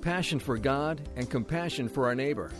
passion 0.00 0.38
for 0.38 0.56
God, 0.56 1.00
and 1.16 1.28
compassion 1.28 1.88
for 1.88 2.06
our 2.06 2.14
neighbor, 2.14 2.50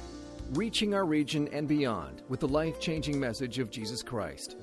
reaching 0.52 0.94
our 0.94 1.04
region 1.04 1.48
and 1.52 1.66
beyond 1.66 2.22
with 2.28 2.40
the 2.40 2.48
life 2.48 2.80
changing 2.80 3.18
message 3.18 3.58
of 3.58 3.70
Jesus 3.70 4.02
Christ. 4.02 4.56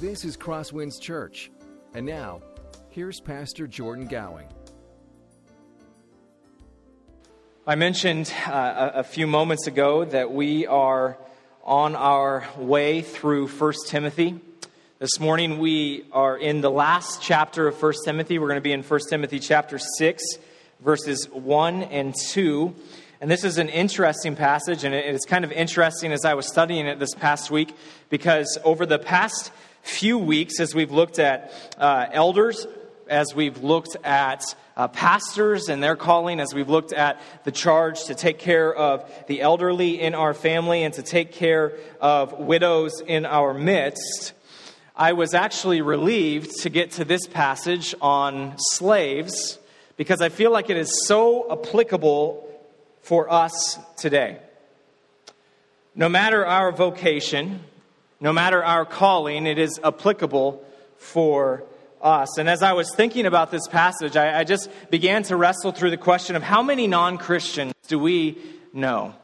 This 0.00 0.24
is 0.24 0.36
Crosswinds 0.36 1.00
Church. 1.00 1.50
And 1.94 2.06
now, 2.06 2.42
here's 2.90 3.20
Pastor 3.20 3.66
Jordan 3.66 4.08
Gowing. 4.08 4.48
I 7.66 7.76
mentioned 7.76 8.32
uh, 8.46 8.90
a 8.94 9.04
few 9.04 9.26
moments 9.26 9.66
ago 9.66 10.04
that 10.04 10.32
we 10.32 10.66
are 10.66 11.16
on 11.62 11.96
our 11.96 12.46
way 12.58 13.00
through 13.02 13.48
1 13.48 13.72
Timothy. 13.86 14.40
This 14.98 15.18
morning 15.18 15.58
we 15.58 16.04
are 16.12 16.36
in 16.36 16.60
the 16.60 16.70
last 16.70 17.22
chapter 17.22 17.66
of 17.68 17.82
1 17.82 17.92
Timothy. 18.04 18.38
We're 18.38 18.48
going 18.48 18.56
to 18.56 18.62
be 18.62 18.72
in 18.72 18.82
1 18.82 19.00
Timothy 19.08 19.38
chapter 19.38 19.78
6, 19.78 20.22
verses 20.84 21.30
1 21.30 21.84
and 21.84 22.14
2. 22.14 22.74
And 23.22 23.30
this 23.30 23.42
is 23.42 23.56
an 23.56 23.70
interesting 23.70 24.36
passage, 24.36 24.84
and 24.84 24.94
it's 24.94 25.24
kind 25.24 25.44
of 25.44 25.50
interesting 25.50 26.12
as 26.12 26.26
I 26.26 26.34
was 26.34 26.46
studying 26.46 26.86
it 26.86 26.98
this 26.98 27.14
past 27.14 27.50
week 27.50 27.74
because 28.10 28.58
over 28.64 28.84
the 28.84 28.98
past 28.98 29.50
few 29.82 30.18
weeks, 30.18 30.60
as 30.60 30.74
we've 30.74 30.92
looked 30.92 31.18
at 31.18 31.50
uh, 31.78 32.06
elders, 32.12 32.66
as 33.08 33.34
we've 33.34 33.62
looked 33.62 33.96
at 34.04 34.44
uh, 34.76 34.88
pastors 34.88 35.70
and 35.70 35.82
their 35.82 35.96
calling, 35.96 36.38
as 36.38 36.52
we've 36.52 36.68
looked 36.68 36.92
at 36.92 37.18
the 37.44 37.52
charge 37.52 38.04
to 38.04 38.14
take 38.14 38.38
care 38.38 38.74
of 38.74 39.10
the 39.26 39.40
elderly 39.40 39.98
in 39.98 40.14
our 40.14 40.34
family 40.34 40.82
and 40.82 40.92
to 40.94 41.02
take 41.02 41.32
care 41.32 41.78
of 42.02 42.38
widows 42.38 43.00
in 43.00 43.24
our 43.24 43.54
midst, 43.54 44.34
I 44.94 45.14
was 45.14 45.32
actually 45.32 45.80
relieved 45.80 46.60
to 46.62 46.68
get 46.68 46.92
to 46.92 47.06
this 47.06 47.26
passage 47.26 47.94
on 48.02 48.54
slaves 48.58 49.58
because 49.96 50.20
I 50.20 50.28
feel 50.28 50.50
like 50.50 50.70
it 50.70 50.76
is 50.76 51.06
so 51.06 51.50
applicable 51.50 52.48
for 53.02 53.30
us 53.32 53.78
today. 53.96 54.38
No 55.94 56.08
matter 56.08 56.44
our 56.44 56.72
vocation, 56.72 57.60
no 58.20 58.32
matter 58.32 58.64
our 58.64 58.84
calling, 58.84 59.46
it 59.46 59.58
is 59.58 59.78
applicable 59.84 60.64
for 60.96 61.64
us. 62.02 62.38
And 62.38 62.48
as 62.48 62.62
I 62.62 62.72
was 62.72 62.92
thinking 62.94 63.26
about 63.26 63.50
this 63.50 63.68
passage, 63.68 64.16
I, 64.16 64.40
I 64.40 64.44
just 64.44 64.68
began 64.90 65.22
to 65.24 65.36
wrestle 65.36 65.72
through 65.72 65.90
the 65.90 65.96
question 65.96 66.34
of 66.34 66.42
how 66.42 66.62
many 66.62 66.86
non 66.86 67.18
Christians 67.18 67.72
do 67.88 67.98
we 67.98 68.38
know? 68.72 69.14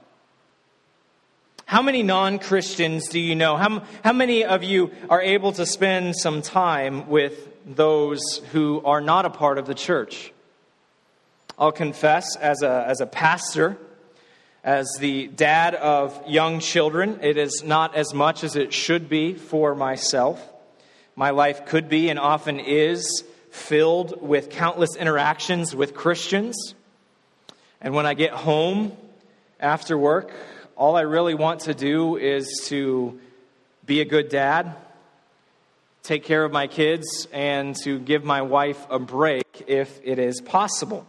How 1.67 1.83
many 1.83 2.03
non 2.03 2.39
Christians 2.39 3.09
do 3.09 3.21
you 3.21 3.35
know? 3.35 3.57
How, 3.57 3.83
how 4.05 4.13
many 4.13 4.45
of 4.45 4.65
you 4.65 4.91
are 5.09 5.23
able 5.23 5.53
to 5.53 5.67
spend 5.67 6.17
some 6.17 6.43
time 6.43 7.09
with 7.09 7.49
those 7.65 8.41
who 8.53 8.83
are 8.85 9.01
not 9.01 9.25
a 9.25 9.31
part 9.31 9.59
of 9.59 9.67
the 9.67 9.75
church? 9.75 10.33
I'll 11.61 11.73
confess, 11.73 12.37
as 12.37 12.63
a, 12.63 12.87
as 12.89 13.03
a 13.03 13.07
pastor, 13.07 13.77
as 14.65 14.91
the 14.99 15.27
dad 15.27 15.75
of 15.75 16.19
young 16.27 16.61
children, 16.61 17.19
it 17.21 17.37
is 17.37 17.63
not 17.63 17.95
as 17.95 18.15
much 18.15 18.45
as 18.45 18.57
it 18.57 18.73
should 18.73 19.11
be 19.11 19.35
for 19.35 19.75
myself. 19.75 20.43
My 21.15 21.31
life 21.31 21.67
could 21.67 21.91
be 21.91 22.09
and 22.09 22.19
often 22.19 22.61
is 22.61 23.25
filled 23.51 24.27
with 24.27 24.49
countless 24.49 24.97
interactions 24.97 25.77
with 25.77 25.95
Christians. 25.95 26.75
And 27.83 27.93
when 27.93 28.07
I 28.07 28.15
get 28.15 28.31
home 28.31 28.97
after 29.61 29.99
work, 29.99 30.33
all 30.77 30.97
I 30.97 31.03
really 31.03 31.35
want 31.35 31.61
to 31.63 31.75
do 31.75 32.17
is 32.17 32.63
to 32.69 33.21
be 33.85 34.01
a 34.01 34.07
good 34.07 34.31
dad, 34.31 34.77
take 36.03 36.25
care 36.25 36.43
of 36.43 36.53
my 36.53 36.69
kids, 36.69 37.29
and 37.35 37.77
to 37.85 37.99
give 37.99 38.25
my 38.25 38.41
wife 38.41 38.87
a 38.89 38.99
break 38.99 39.65
if 39.67 40.01
it 40.03 40.19
is 40.19 40.41
possible. 40.41 41.07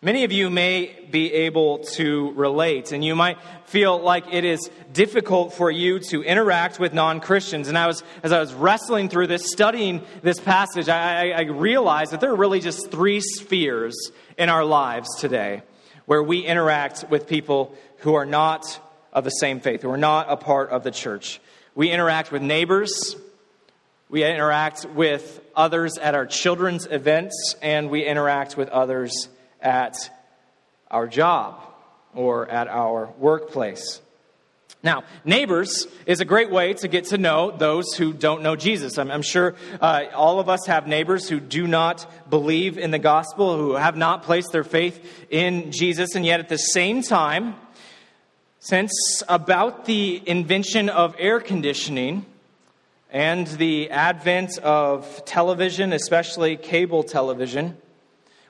Many 0.00 0.22
of 0.22 0.30
you 0.30 0.48
may 0.48 0.94
be 1.10 1.32
able 1.32 1.78
to 1.96 2.30
relate, 2.34 2.92
and 2.92 3.04
you 3.04 3.16
might 3.16 3.36
feel 3.64 3.98
like 3.98 4.32
it 4.32 4.44
is 4.44 4.70
difficult 4.92 5.54
for 5.54 5.72
you 5.72 5.98
to 6.10 6.22
interact 6.22 6.78
with 6.78 6.92
non 6.92 7.18
Christians. 7.18 7.66
And 7.66 7.76
I 7.76 7.88
was, 7.88 8.04
as 8.22 8.30
I 8.30 8.38
was 8.38 8.54
wrestling 8.54 9.08
through 9.08 9.26
this, 9.26 9.50
studying 9.50 10.02
this 10.22 10.38
passage, 10.38 10.88
I, 10.88 11.30
I, 11.30 11.40
realized 11.42 12.12
that 12.12 12.20
there 12.20 12.30
are 12.30 12.36
really 12.36 12.60
just 12.60 12.92
three 12.92 13.20
spheres 13.20 14.12
in 14.36 14.48
our 14.48 14.64
lives 14.64 15.08
today 15.18 15.62
where 16.06 16.22
we 16.22 16.46
interact 16.46 17.06
with 17.10 17.26
people 17.26 17.74
who 17.98 18.14
are 18.14 18.26
not 18.26 18.78
of 19.12 19.24
the 19.24 19.30
same 19.30 19.58
faith, 19.58 19.82
who 19.82 19.90
are 19.90 19.96
not 19.96 20.26
a 20.30 20.36
part 20.36 20.70
of 20.70 20.84
the 20.84 20.92
church. 20.92 21.40
We 21.74 21.90
interact 21.90 22.30
with 22.30 22.40
neighbors, 22.40 23.16
we 24.08 24.22
interact 24.22 24.84
with 24.84 25.40
others 25.56 25.98
at 25.98 26.14
our 26.14 26.24
children's 26.24 26.86
events, 26.86 27.56
and 27.60 27.90
we 27.90 28.06
interact 28.06 28.56
with 28.56 28.68
others 28.68 29.28
at 29.60 29.96
our 30.90 31.06
job 31.06 31.60
or 32.14 32.48
at 32.48 32.68
our 32.68 33.06
workplace. 33.18 34.00
Now, 34.82 35.02
neighbors 35.24 35.88
is 36.06 36.20
a 36.20 36.24
great 36.24 36.50
way 36.50 36.72
to 36.74 36.88
get 36.88 37.06
to 37.06 37.18
know 37.18 37.50
those 37.50 37.94
who 37.94 38.12
don't 38.12 38.42
know 38.42 38.54
Jesus. 38.54 38.96
I'm, 38.96 39.10
I'm 39.10 39.22
sure 39.22 39.56
uh, 39.80 40.04
all 40.14 40.38
of 40.38 40.48
us 40.48 40.66
have 40.66 40.86
neighbors 40.86 41.28
who 41.28 41.40
do 41.40 41.66
not 41.66 42.06
believe 42.30 42.78
in 42.78 42.92
the 42.92 42.98
gospel, 42.98 43.56
who 43.56 43.72
have 43.72 43.96
not 43.96 44.22
placed 44.22 44.52
their 44.52 44.62
faith 44.62 45.26
in 45.30 45.72
Jesus, 45.72 46.14
and 46.14 46.24
yet 46.24 46.38
at 46.38 46.48
the 46.48 46.58
same 46.58 47.02
time, 47.02 47.56
since 48.60 49.22
about 49.28 49.84
the 49.84 50.22
invention 50.26 50.88
of 50.88 51.16
air 51.18 51.40
conditioning 51.40 52.24
and 53.10 53.48
the 53.48 53.90
advent 53.90 54.58
of 54.58 55.24
television, 55.24 55.92
especially 55.92 56.56
cable 56.56 57.02
television, 57.02 57.76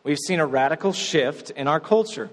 we've 0.09 0.17
seen 0.17 0.41
a 0.41 0.47
radical 0.47 0.95
shift 0.95 1.51
in 1.51 1.69
our 1.69 1.79
culture. 1.79 2.31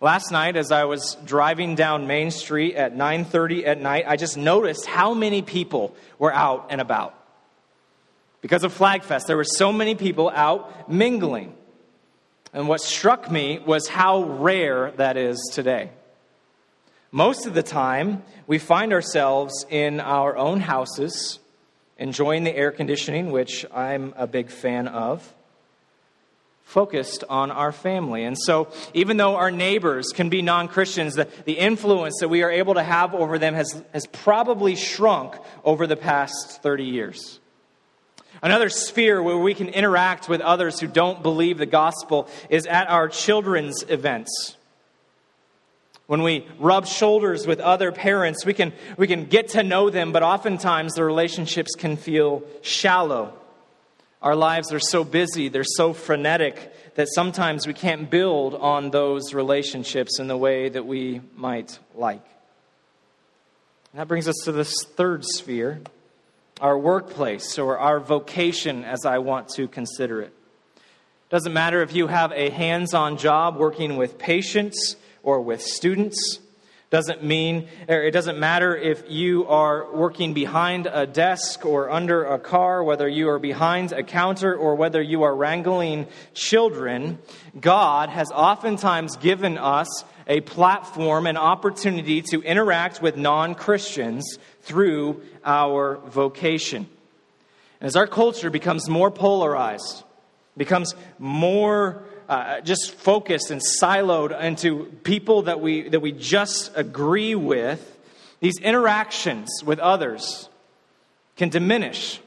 Last 0.00 0.32
night 0.32 0.56
as 0.56 0.72
I 0.72 0.84
was 0.84 1.14
driving 1.22 1.74
down 1.74 2.06
Main 2.06 2.30
Street 2.30 2.74
at 2.74 2.96
9:30 2.96 3.66
at 3.66 3.78
night, 3.78 4.06
I 4.08 4.16
just 4.16 4.38
noticed 4.38 4.86
how 4.86 5.12
many 5.12 5.42
people 5.42 5.94
were 6.18 6.32
out 6.32 6.68
and 6.70 6.80
about. 6.80 7.14
Because 8.40 8.64
of 8.64 8.72
Flagfest, 8.72 9.26
there 9.26 9.36
were 9.36 9.44
so 9.44 9.74
many 9.74 9.94
people 9.94 10.30
out 10.30 10.90
mingling. 10.90 11.54
And 12.54 12.66
what 12.66 12.80
struck 12.80 13.30
me 13.30 13.58
was 13.58 13.86
how 13.86 14.22
rare 14.22 14.92
that 14.92 15.18
is 15.18 15.38
today. 15.52 15.90
Most 17.12 17.44
of 17.46 17.52
the 17.52 17.62
time, 17.62 18.22
we 18.46 18.58
find 18.58 18.94
ourselves 18.94 19.66
in 19.68 20.00
our 20.00 20.34
own 20.34 20.60
houses, 20.60 21.40
enjoying 21.98 22.44
the 22.44 22.56
air 22.56 22.70
conditioning, 22.70 23.32
which 23.32 23.66
I'm 23.70 24.14
a 24.16 24.26
big 24.26 24.50
fan 24.50 24.88
of 24.88 25.34
focused 26.64 27.22
on 27.28 27.50
our 27.50 27.72
family. 27.72 28.24
And 28.24 28.36
so, 28.36 28.68
even 28.94 29.16
though 29.16 29.36
our 29.36 29.50
neighbors 29.50 30.08
can 30.14 30.28
be 30.28 30.42
non 30.42 30.68
Christians, 30.68 31.14
the, 31.14 31.28
the 31.44 31.58
influence 31.58 32.16
that 32.20 32.28
we 32.28 32.42
are 32.42 32.50
able 32.50 32.74
to 32.74 32.82
have 32.82 33.14
over 33.14 33.38
them 33.38 33.54
has, 33.54 33.82
has 33.92 34.06
probably 34.06 34.74
shrunk 34.74 35.36
over 35.64 35.86
the 35.86 35.96
past 35.96 36.62
30 36.62 36.84
years. 36.84 37.40
Another 38.42 38.68
sphere 38.68 39.22
where 39.22 39.38
we 39.38 39.54
can 39.54 39.68
interact 39.68 40.28
with 40.28 40.40
others 40.40 40.80
who 40.80 40.86
don't 40.86 41.22
believe 41.22 41.58
the 41.58 41.66
gospel 41.66 42.28
is 42.50 42.66
at 42.66 42.88
our 42.88 43.08
children's 43.08 43.84
events. 43.88 44.56
When 46.06 46.22
we 46.22 46.46
rub 46.58 46.86
shoulders 46.86 47.46
with 47.46 47.60
other 47.60 47.90
parents, 47.92 48.44
we 48.44 48.52
can, 48.52 48.72
we 48.98 49.06
can 49.06 49.24
get 49.24 49.50
to 49.50 49.62
know 49.62 49.88
them, 49.88 50.12
but 50.12 50.22
oftentimes 50.22 50.94
the 50.94 51.04
relationships 51.04 51.74
can 51.74 51.96
feel 51.96 52.42
shallow 52.60 53.32
our 54.24 54.34
lives 54.34 54.72
are 54.72 54.80
so 54.80 55.04
busy, 55.04 55.50
they're 55.50 55.62
so 55.62 55.92
frenetic 55.92 56.74
that 56.94 57.08
sometimes 57.14 57.66
we 57.66 57.74
can't 57.74 58.08
build 58.08 58.54
on 58.54 58.90
those 58.90 59.34
relationships 59.34 60.18
in 60.18 60.28
the 60.28 60.36
way 60.36 60.70
that 60.70 60.86
we 60.86 61.20
might 61.36 61.78
like. 61.94 62.24
And 63.92 64.00
that 64.00 64.08
brings 64.08 64.26
us 64.26 64.36
to 64.44 64.52
this 64.52 64.72
third 64.96 65.24
sphere 65.24 65.80
our 66.60 66.78
workplace 66.78 67.58
or 67.58 67.78
our 67.78 68.00
vocation, 68.00 68.84
as 68.84 69.04
I 69.04 69.18
want 69.18 69.48
to 69.56 69.68
consider 69.68 70.22
it. 70.22 70.32
Doesn't 71.28 71.52
matter 71.52 71.82
if 71.82 71.94
you 71.94 72.06
have 72.06 72.32
a 72.32 72.48
hands 72.48 72.94
on 72.94 73.18
job 73.18 73.56
working 73.56 73.96
with 73.96 74.18
patients 74.18 74.96
or 75.22 75.40
with 75.40 75.60
students 75.60 76.38
doesn't 76.94 77.24
mean, 77.24 77.66
it 77.88 78.12
doesn't 78.12 78.38
matter 78.38 78.76
if 78.76 79.10
you 79.10 79.48
are 79.48 79.92
working 79.92 80.32
behind 80.32 80.86
a 80.86 81.08
desk 81.08 81.66
or 81.66 81.90
under 81.90 82.24
a 82.24 82.38
car, 82.38 82.84
whether 82.84 83.08
you 83.08 83.30
are 83.30 83.40
behind 83.40 83.90
a 83.90 84.04
counter 84.04 84.54
or 84.54 84.76
whether 84.76 85.02
you 85.02 85.24
are 85.24 85.34
wrangling 85.34 86.06
children. 86.34 87.18
God 87.60 88.10
has 88.10 88.30
oftentimes 88.30 89.16
given 89.16 89.58
us 89.58 90.04
a 90.28 90.42
platform, 90.42 91.26
an 91.26 91.36
opportunity 91.36 92.22
to 92.30 92.40
interact 92.42 93.02
with 93.02 93.16
non 93.16 93.56
Christians 93.56 94.38
through 94.62 95.20
our 95.44 95.96
vocation. 95.96 96.86
As 97.80 97.96
our 97.96 98.06
culture 98.06 98.50
becomes 98.50 98.88
more 98.88 99.10
polarized, 99.10 100.04
becomes 100.56 100.94
more 101.18 102.04
uh, 102.28 102.60
just 102.60 102.92
focused 102.92 103.50
and 103.50 103.60
siloed 103.60 104.38
into 104.40 104.84
people 105.04 105.42
that 105.42 105.60
we, 105.60 105.88
that 105.88 106.00
we 106.00 106.12
just 106.12 106.70
agree 106.74 107.34
with, 107.34 107.96
these 108.40 108.58
interactions 108.58 109.62
with 109.64 109.78
others 109.78 110.48
can 111.36 111.48
diminish, 111.48 112.20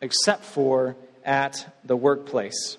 except 0.00 0.44
for 0.44 0.96
at 1.24 1.78
the 1.84 1.96
workplace. 1.96 2.78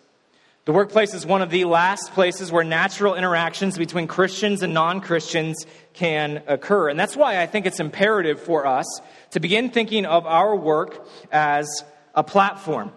The 0.65 0.73
workplace 0.73 1.13
is 1.13 1.25
one 1.25 1.41
of 1.41 1.49
the 1.49 1.65
last 1.65 2.11
places 2.13 2.51
where 2.51 2.63
natural 2.63 3.15
interactions 3.15 3.77
between 3.77 4.05
Christians 4.05 4.61
and 4.61 4.73
non 4.73 5.01
Christians 5.01 5.65
can 5.93 6.43
occur. 6.45 6.89
And 6.89 6.99
that's 6.99 7.15
why 7.15 7.41
I 7.41 7.47
think 7.47 7.65
it's 7.65 7.79
imperative 7.79 8.39
for 8.39 8.67
us 8.67 8.85
to 9.31 9.39
begin 9.39 9.71
thinking 9.71 10.05
of 10.05 10.27
our 10.27 10.55
work 10.55 11.07
as 11.31 11.83
a 12.13 12.23
platform, 12.23 12.91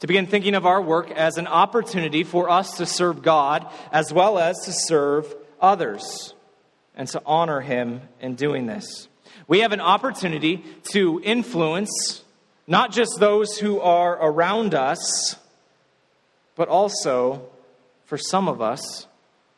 to 0.00 0.06
begin 0.06 0.26
thinking 0.26 0.54
of 0.54 0.66
our 0.66 0.80
work 0.80 1.10
as 1.10 1.38
an 1.38 1.46
opportunity 1.46 2.24
for 2.24 2.50
us 2.50 2.76
to 2.76 2.86
serve 2.86 3.22
God 3.22 3.66
as 3.92 4.12
well 4.12 4.38
as 4.38 4.58
to 4.64 4.72
serve 4.72 5.34
others 5.60 6.34
and 6.94 7.08
to 7.08 7.22
honor 7.24 7.60
Him 7.60 8.02
in 8.20 8.34
doing 8.34 8.66
this. 8.66 9.08
We 9.48 9.60
have 9.60 9.72
an 9.72 9.80
opportunity 9.80 10.64
to 10.92 11.20
influence 11.24 12.22
not 12.66 12.92
just 12.92 13.12
those 13.18 13.58
who 13.58 13.80
are 13.80 14.14
around 14.14 14.74
us 14.74 15.36
but 16.56 16.68
also, 16.68 17.46
for 18.06 18.16
some 18.18 18.48
of 18.48 18.60
us, 18.60 19.06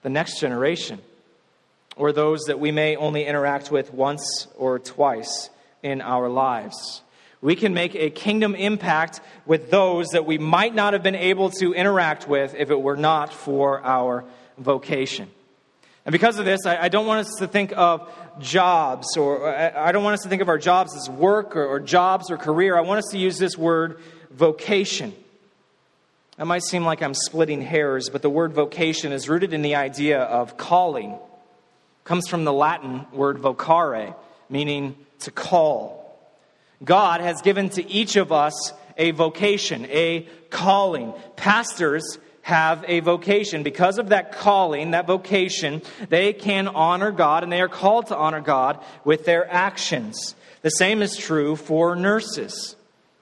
the 0.03 0.11
next 0.11 0.41
generation, 0.41 1.01
or 1.97 2.13
those 2.13 2.41
that 2.47 2.61
we 2.61 2.73
may 2.73 2.97
only 2.97 3.25
interact 3.25 3.71
with 3.71 3.95
once 3.95 4.49
or 4.57 4.79
twice 4.79 5.49
in 5.83 6.01
our 6.01 6.29
lives. 6.29 7.03
We 7.41 7.55
can 7.55 7.73
make 7.73 7.95
a 7.95 8.11
kingdom 8.11 8.55
impact 8.55 9.21
with 9.47 9.71
those 9.71 10.09
that 10.09 10.27
we 10.27 10.39
might 10.39 10.75
not 10.75 10.93
have 10.93 11.03
been 11.03 11.15
able 11.15 11.51
to 11.51 11.73
interact 11.73 12.29
with 12.29 12.55
if 12.57 12.71
it 12.71 12.81
were 12.81 12.97
not 12.97 13.33
for 13.33 13.85
our 13.85 14.25
vocation. 14.57 15.29
And 16.05 16.13
because 16.13 16.39
of 16.39 16.47
this, 16.47 16.65
I, 16.65 16.89
don't 16.89 17.07
want 17.07 17.27
us 17.27 17.35
to 17.39 17.47
think 17.47 17.73
of 17.77 18.11
jobs, 18.41 19.17
or 19.17 19.47
uh, 19.47 19.73
I 19.77 19.93
don't 19.93 20.03
want 20.03 20.15
us 20.15 20.23
to 20.23 20.29
think 20.31 20.41
of 20.41 20.49
our 20.49 20.57
jobs 20.57 20.97
as 20.97 21.11
work 21.11 21.55
or, 21.55 21.67
or 21.67 21.81
jobs 21.81 22.31
or 22.31 22.39
career. 22.39 22.79
I 22.79 22.81
want 22.81 22.99
us 22.99 23.09
to 23.11 23.19
use 23.19 23.39
this 23.39 23.59
word 23.59 24.01
vocation. 24.31 25.13
That 26.39 26.47
might 26.47 26.63
seem 26.63 26.85
like 26.85 27.03
I'm 27.03 27.15
splitting 27.15 27.61
hairs, 27.61 28.09
but 28.09 28.23
the 28.23 28.31
word 28.31 28.53
vocation 28.53 29.13
is 29.13 29.29
rooted 29.29 29.53
in 29.53 29.63
the 29.63 29.75
idea 29.75 30.21
of 30.21 30.57
calling. 30.57 31.13
It 31.13 31.21
comes 32.05 32.27
from 32.27 32.45
the 32.45 32.53
Latin 32.53 33.05
word 33.13 33.37
vocare, 33.37 34.15
meaning 34.49 34.97
to 35.21 35.31
call. 35.31 35.98
God 36.85 37.21
has 37.21 37.43
given 37.43 37.71
to 37.71 37.89
each 37.89 38.17
of 38.17 38.33
us 38.33 38.73
a 38.97 39.11
vocation, 39.13 39.87
a 39.87 40.27
calling. 40.51 41.13
Pastors 41.37 42.19
have 42.43 42.85
a 42.89 43.01
vocation. 43.01 43.63
Because 43.63 43.99
of 43.99 44.09
that 44.09 44.33
calling, 44.33 44.93
that 44.93 45.07
vocation, 45.07 45.83
they 46.09 46.33
can 46.33 46.69
honor 46.69 47.13
God 47.13 47.43
and 47.43 47.53
they 47.53 47.61
are 47.61 47.69
called 47.69 48.07
to 48.09 48.17
honor 48.17 48.41
God 48.41 48.83
with 49.05 49.25
their 49.25 49.51
actions. 49.53 50.35
The 50.63 50.71
same 50.71 51.03
is 51.03 51.17
true 51.17 51.57
for 51.57 51.95
nurses 51.95 52.77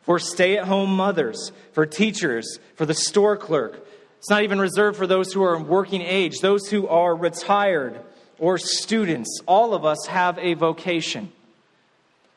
for 0.06 0.20
stay 0.20 0.56
at 0.56 0.66
home 0.66 0.90
mothers, 0.96 1.50
for 1.72 1.84
teachers, 1.84 2.60
for 2.76 2.86
the 2.86 2.94
store 2.94 3.36
clerk. 3.36 3.86
It's 4.18 4.30
not 4.30 4.44
even 4.44 4.60
reserved 4.60 4.96
for 4.96 5.06
those 5.06 5.32
who 5.32 5.42
are 5.42 5.56
in 5.56 5.66
working 5.66 6.00
age, 6.00 6.38
those 6.38 6.68
who 6.70 6.86
are 6.86 7.14
retired 7.14 8.00
or 8.38 8.56
students. 8.56 9.40
All 9.46 9.74
of 9.74 9.84
us 9.84 10.06
have 10.06 10.38
a 10.38 10.54
vocation. 10.54 11.32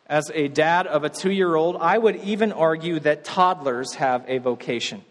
As 0.10 0.32
a 0.34 0.48
dad 0.48 0.88
of 0.88 1.04
a 1.04 1.10
two 1.10 1.32
year 1.32 1.56
old, 1.56 1.78
I 1.80 1.98
would 1.98 2.16
even 2.18 2.52
argue 2.52 3.00
that 3.02 3.24
toddlers 3.24 3.94
have 3.96 4.26
a 4.28 4.40
vocation. 4.40 5.04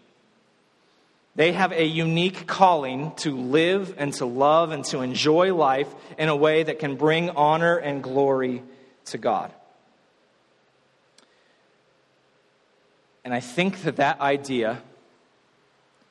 They 1.35 1.53
have 1.53 1.71
a 1.71 1.85
unique 1.85 2.47
calling 2.47 3.13
to 3.17 3.37
live 3.37 3.95
and 3.97 4.13
to 4.15 4.25
love 4.25 4.71
and 4.71 4.83
to 4.85 4.99
enjoy 4.99 5.55
life 5.55 5.87
in 6.17 6.27
a 6.27 6.35
way 6.35 6.63
that 6.63 6.79
can 6.79 6.97
bring 6.97 7.29
honor 7.29 7.77
and 7.77 8.03
glory 8.03 8.61
to 9.05 9.17
God. 9.17 9.53
And 13.23 13.33
I 13.33 13.39
think 13.39 13.83
that 13.83 13.97
that 13.97 14.19
idea 14.19 14.81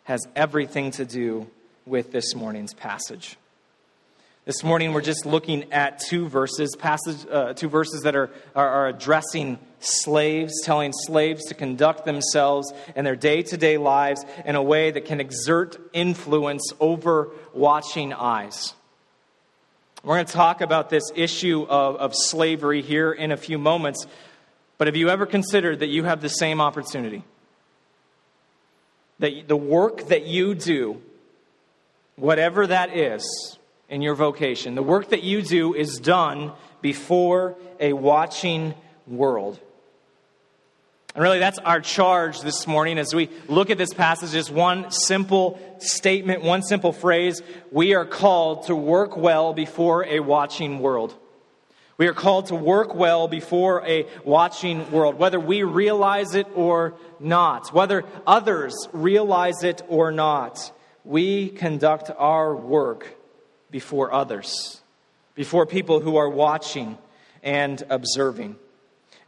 has 0.04 0.26
everything 0.34 0.92
to 0.92 1.04
do 1.04 1.50
with 1.84 2.10
this 2.10 2.34
morning's 2.34 2.72
passage. 2.72 3.36
This 4.48 4.64
morning, 4.64 4.94
we're 4.94 5.02
just 5.02 5.26
looking 5.26 5.70
at 5.74 5.98
two 5.98 6.26
verses, 6.26 6.74
passage, 6.74 7.26
uh, 7.30 7.52
two 7.52 7.68
verses 7.68 8.04
that 8.04 8.16
are, 8.16 8.30
are, 8.56 8.66
are 8.66 8.88
addressing 8.88 9.58
slaves, 9.78 10.62
telling 10.64 10.94
slaves 10.94 11.44
to 11.48 11.54
conduct 11.54 12.06
themselves 12.06 12.72
in 12.96 13.04
their 13.04 13.14
day 13.14 13.42
to 13.42 13.58
day 13.58 13.76
lives 13.76 14.24
in 14.46 14.56
a 14.56 14.62
way 14.62 14.90
that 14.90 15.04
can 15.04 15.20
exert 15.20 15.78
influence 15.92 16.72
over 16.80 17.28
watching 17.52 18.14
eyes. 18.14 18.72
We're 20.02 20.14
going 20.14 20.24
to 20.24 20.32
talk 20.32 20.62
about 20.62 20.88
this 20.88 21.12
issue 21.14 21.66
of, 21.68 21.96
of 21.96 22.14
slavery 22.14 22.80
here 22.80 23.12
in 23.12 23.32
a 23.32 23.36
few 23.36 23.58
moments, 23.58 24.06
but 24.78 24.86
have 24.86 24.96
you 24.96 25.10
ever 25.10 25.26
considered 25.26 25.80
that 25.80 25.88
you 25.88 26.04
have 26.04 26.22
the 26.22 26.30
same 26.30 26.62
opportunity? 26.62 27.22
That 29.18 29.46
the 29.46 29.58
work 29.58 30.08
that 30.08 30.24
you 30.24 30.54
do, 30.54 31.02
whatever 32.16 32.66
that 32.66 32.96
is 32.96 33.57
in 33.88 34.02
your 34.02 34.14
vocation, 34.14 34.74
the 34.74 34.82
work 34.82 35.10
that 35.10 35.22
you 35.22 35.42
do 35.42 35.74
is 35.74 35.98
done 35.98 36.52
before 36.82 37.56
a 37.80 37.92
watching 37.92 38.74
world. 39.06 39.58
And 41.14 41.22
really, 41.22 41.38
that's 41.38 41.58
our 41.58 41.80
charge 41.80 42.42
this 42.42 42.66
morning 42.66 42.98
as 42.98 43.14
we 43.14 43.30
look 43.48 43.70
at 43.70 43.78
this 43.78 43.92
passage. 43.92 44.30
Just 44.30 44.50
one 44.50 44.90
simple 44.90 45.58
statement, 45.78 46.42
one 46.42 46.62
simple 46.62 46.92
phrase. 46.92 47.42
We 47.72 47.94
are 47.94 48.04
called 48.04 48.66
to 48.66 48.76
work 48.76 49.16
well 49.16 49.52
before 49.54 50.04
a 50.04 50.20
watching 50.20 50.78
world. 50.80 51.14
We 51.96 52.06
are 52.06 52.14
called 52.14 52.46
to 52.46 52.54
work 52.54 52.94
well 52.94 53.26
before 53.26 53.84
a 53.84 54.06
watching 54.24 54.92
world, 54.92 55.16
whether 55.18 55.40
we 55.40 55.64
realize 55.64 56.36
it 56.36 56.46
or 56.54 56.94
not, 57.18 57.72
whether 57.72 58.04
others 58.24 58.74
realize 58.92 59.64
it 59.64 59.82
or 59.88 60.12
not. 60.12 60.72
We 61.04 61.48
conduct 61.48 62.12
our 62.16 62.54
work 62.54 63.17
before 63.70 64.12
others, 64.12 64.80
before 65.34 65.66
people 65.66 66.00
who 66.00 66.16
are 66.16 66.28
watching 66.28 66.98
and 67.42 67.82
observing. 67.90 68.56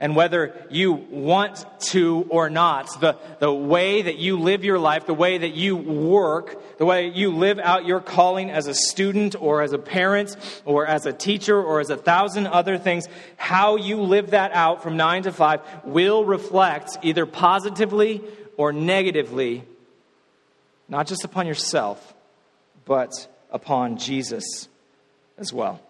And 0.02 0.16
whether 0.16 0.66
you 0.70 0.92
want 0.92 1.62
to 1.90 2.26
or 2.30 2.48
not, 2.48 2.88
the, 3.02 3.18
the 3.38 3.52
way 3.52 4.00
that 4.00 4.16
you 4.16 4.38
live 4.38 4.64
your 4.64 4.78
life, 4.78 5.04
the 5.04 5.12
way 5.12 5.36
that 5.36 5.52
you 5.52 5.76
work, 5.76 6.78
the 6.78 6.86
way 6.86 7.08
you 7.08 7.36
live 7.36 7.58
out 7.58 7.84
your 7.84 8.00
calling 8.00 8.50
as 8.50 8.66
a 8.66 8.72
student 8.72 9.36
or 9.38 9.60
as 9.60 9.74
a 9.74 9.78
parent 9.78 10.34
or 10.64 10.86
as 10.86 11.04
a 11.04 11.12
teacher 11.12 11.62
or 11.62 11.80
as 11.80 11.90
a 11.90 11.98
thousand 11.98 12.46
other 12.46 12.78
things, 12.78 13.08
how 13.36 13.76
you 13.76 14.00
live 14.00 14.30
that 14.30 14.52
out 14.52 14.82
from 14.82 14.96
nine 14.96 15.24
to 15.24 15.32
five 15.32 15.60
will 15.84 16.24
reflect 16.24 16.96
either 17.02 17.26
positively 17.26 18.22
or 18.56 18.72
negatively, 18.72 19.64
not 20.88 21.08
just 21.08 21.24
upon 21.24 21.46
yourself, 21.46 22.14
but 22.86 23.28
upon 23.50 23.98
Jesus 23.98 24.68
as 25.38 25.52
well. 25.52 25.80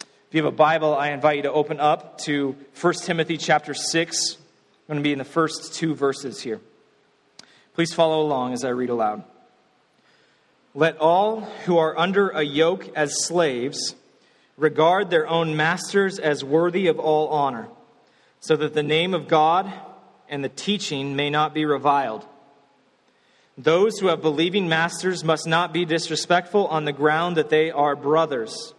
If 0.00 0.34
you 0.34 0.44
have 0.44 0.52
a 0.52 0.56
Bible, 0.56 0.94
I 0.94 1.10
invite 1.10 1.36
you 1.36 1.42
to 1.44 1.52
open 1.52 1.80
up 1.80 2.18
to 2.22 2.54
1 2.80 2.94
Timothy 3.04 3.38
chapter 3.38 3.72
6. 3.72 4.36
I'm 4.36 4.94
going 4.94 4.98
to 4.98 5.02
be 5.02 5.12
in 5.12 5.18
the 5.18 5.24
first 5.24 5.74
two 5.74 5.94
verses 5.94 6.42
here. 6.42 6.60
Please 7.74 7.94
follow 7.94 8.20
along 8.20 8.52
as 8.52 8.64
I 8.64 8.70
read 8.70 8.90
aloud. 8.90 9.24
Let 10.74 10.98
all 10.98 11.40
who 11.64 11.78
are 11.78 11.98
under 11.98 12.28
a 12.28 12.42
yoke 12.42 12.90
as 12.94 13.24
slaves 13.24 13.94
regard 14.56 15.08
their 15.08 15.26
own 15.26 15.56
masters 15.56 16.18
as 16.18 16.44
worthy 16.44 16.88
of 16.88 16.98
all 16.98 17.28
honor, 17.28 17.68
so 18.40 18.56
that 18.56 18.74
the 18.74 18.82
name 18.82 19.14
of 19.14 19.28
God 19.28 19.72
and 20.28 20.44
the 20.44 20.48
teaching 20.48 21.16
may 21.16 21.30
not 21.30 21.54
be 21.54 21.64
reviled. 21.64 22.26
Those 23.58 23.98
who 23.98 24.06
have 24.06 24.22
believing 24.22 24.68
masters 24.68 25.24
must 25.24 25.44
not 25.44 25.72
be 25.72 25.84
disrespectful 25.84 26.68
on 26.68 26.84
the 26.84 26.92
ground 26.92 27.36
that 27.36 27.50
they 27.50 27.72
are 27.72 27.96
brothers. 27.96 28.72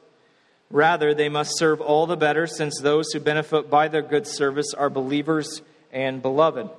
Rather, 0.71 1.13
they 1.13 1.27
must 1.27 1.57
serve 1.57 1.81
all 1.81 2.07
the 2.07 2.15
better, 2.15 2.47
since 2.47 2.79
those 2.79 3.11
who 3.11 3.19
benefit 3.19 3.69
by 3.69 3.89
their 3.89 4.01
good 4.01 4.25
service 4.25 4.73
are 4.73 4.89
believers 4.89 5.61
and 5.91 6.21
beloved. 6.21 6.69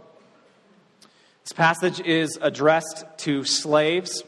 This 1.42 1.52
passage 1.52 2.00
is 2.00 2.38
addressed 2.40 3.04
to 3.18 3.44
slaves. 3.44 4.22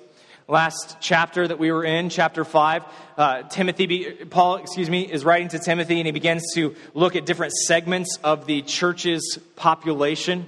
Last 0.48 0.98
chapter 1.00 1.48
that 1.48 1.58
we 1.58 1.72
were 1.72 1.84
in, 1.84 2.10
chapter 2.10 2.44
5, 2.44 2.84
uh, 3.16 3.42
Timothy, 3.44 4.10
Paul, 4.28 4.56
excuse 4.56 4.90
me, 4.90 5.10
is 5.10 5.24
writing 5.24 5.48
to 5.48 5.58
Timothy 5.58 5.98
and 5.98 6.06
he 6.06 6.12
begins 6.12 6.42
to 6.56 6.74
look 6.92 7.16
at 7.16 7.24
different 7.24 7.54
segments 7.54 8.18
of 8.22 8.44
the 8.44 8.60
church's 8.60 9.38
population. 9.56 10.46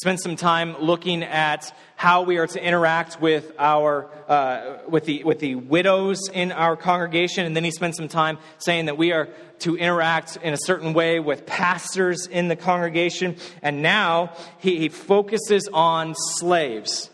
Spend 0.00 0.20
some 0.20 0.36
time 0.36 0.76
looking 0.78 1.24
at 1.24 1.76
how 1.96 2.22
we 2.22 2.36
are 2.36 2.46
to 2.46 2.62
interact 2.62 3.20
with 3.20 3.50
our 3.58 4.08
uh, 4.28 4.78
with 4.88 5.06
the 5.06 5.24
with 5.24 5.40
the 5.40 5.56
widows 5.56 6.28
in 6.32 6.52
our 6.52 6.76
congregation, 6.76 7.44
and 7.44 7.56
then 7.56 7.64
he 7.64 7.72
spent 7.72 7.96
some 7.96 8.06
time 8.06 8.38
saying 8.58 8.86
that 8.86 8.96
we 8.96 9.10
are 9.10 9.28
to 9.58 9.76
interact 9.76 10.36
in 10.36 10.54
a 10.54 10.58
certain 10.58 10.92
way 10.92 11.18
with 11.18 11.46
pastors 11.46 12.28
in 12.28 12.46
the 12.46 12.54
congregation. 12.54 13.34
And 13.60 13.82
now 13.82 14.34
he, 14.58 14.78
he 14.78 14.88
focuses 14.88 15.68
on 15.72 16.14
slaves. 16.14 17.10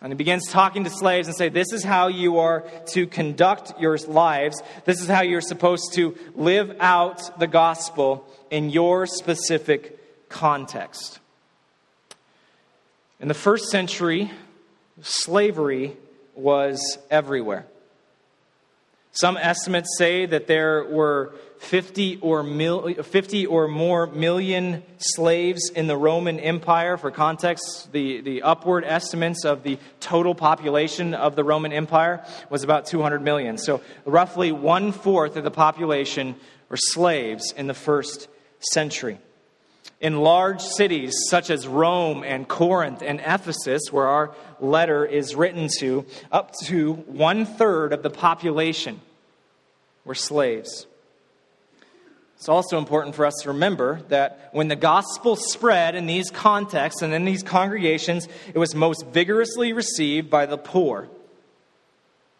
And 0.00 0.12
he 0.12 0.16
begins 0.16 0.46
talking 0.46 0.84
to 0.84 0.90
slaves 0.90 1.26
and 1.26 1.36
say, 1.36 1.48
This 1.48 1.72
is 1.72 1.82
how 1.82 2.06
you 2.06 2.38
are 2.38 2.64
to 2.92 3.08
conduct 3.08 3.80
your 3.80 3.96
lives. 4.06 4.62
This 4.84 5.00
is 5.00 5.08
how 5.08 5.22
you're 5.22 5.40
supposed 5.40 5.94
to 5.94 6.16
live 6.36 6.76
out 6.78 7.40
the 7.40 7.48
gospel 7.48 8.24
in 8.52 8.70
your 8.70 9.06
specific 9.06 10.28
context. 10.28 11.18
In 13.20 13.26
the 13.26 13.34
first 13.34 13.68
century, 13.70 14.30
slavery 15.02 15.96
was 16.36 16.98
everywhere. 17.10 17.66
Some 19.10 19.36
estimates 19.36 19.96
say 19.98 20.26
that 20.26 20.46
there 20.46 20.84
were 20.84 21.34
50 21.58 22.18
or, 22.20 22.44
mil, 22.44 22.94
50 22.94 23.46
or 23.46 23.66
more 23.66 24.06
million 24.06 24.84
slaves 24.98 25.70
in 25.70 25.88
the 25.88 25.96
Roman 25.96 26.38
Empire. 26.38 26.96
For 26.96 27.10
context, 27.10 27.90
the, 27.90 28.20
the 28.20 28.42
upward 28.42 28.84
estimates 28.84 29.44
of 29.44 29.64
the 29.64 29.78
total 29.98 30.36
population 30.36 31.14
of 31.14 31.34
the 31.34 31.42
Roman 31.42 31.72
Empire 31.72 32.24
was 32.48 32.62
about 32.62 32.86
200 32.86 33.20
million. 33.20 33.58
So, 33.58 33.80
roughly 34.04 34.52
one 34.52 34.92
fourth 34.92 35.34
of 35.36 35.42
the 35.42 35.50
population 35.50 36.36
were 36.68 36.76
slaves 36.76 37.52
in 37.56 37.66
the 37.66 37.74
first 37.74 38.28
century. 38.60 39.18
In 40.00 40.20
large 40.20 40.60
cities 40.60 41.14
such 41.28 41.50
as 41.50 41.66
Rome 41.66 42.22
and 42.22 42.46
Corinth 42.46 43.02
and 43.02 43.20
Ephesus, 43.20 43.82
where 43.90 44.06
our 44.06 44.34
letter 44.60 45.04
is 45.04 45.34
written 45.34 45.68
to, 45.78 46.06
up 46.30 46.52
to 46.66 46.92
one 46.92 47.44
third 47.44 47.92
of 47.92 48.04
the 48.04 48.10
population 48.10 49.00
were 50.04 50.14
slaves. 50.14 50.86
It's 52.36 52.48
also 52.48 52.78
important 52.78 53.16
for 53.16 53.26
us 53.26 53.34
to 53.42 53.48
remember 53.48 54.00
that 54.10 54.50
when 54.52 54.68
the 54.68 54.76
gospel 54.76 55.34
spread 55.34 55.96
in 55.96 56.06
these 56.06 56.30
contexts 56.30 57.02
and 57.02 57.12
in 57.12 57.24
these 57.24 57.42
congregations, 57.42 58.28
it 58.54 58.58
was 58.58 58.76
most 58.76 59.04
vigorously 59.06 59.72
received 59.72 60.30
by 60.30 60.46
the 60.46 60.56
poor, 60.56 61.08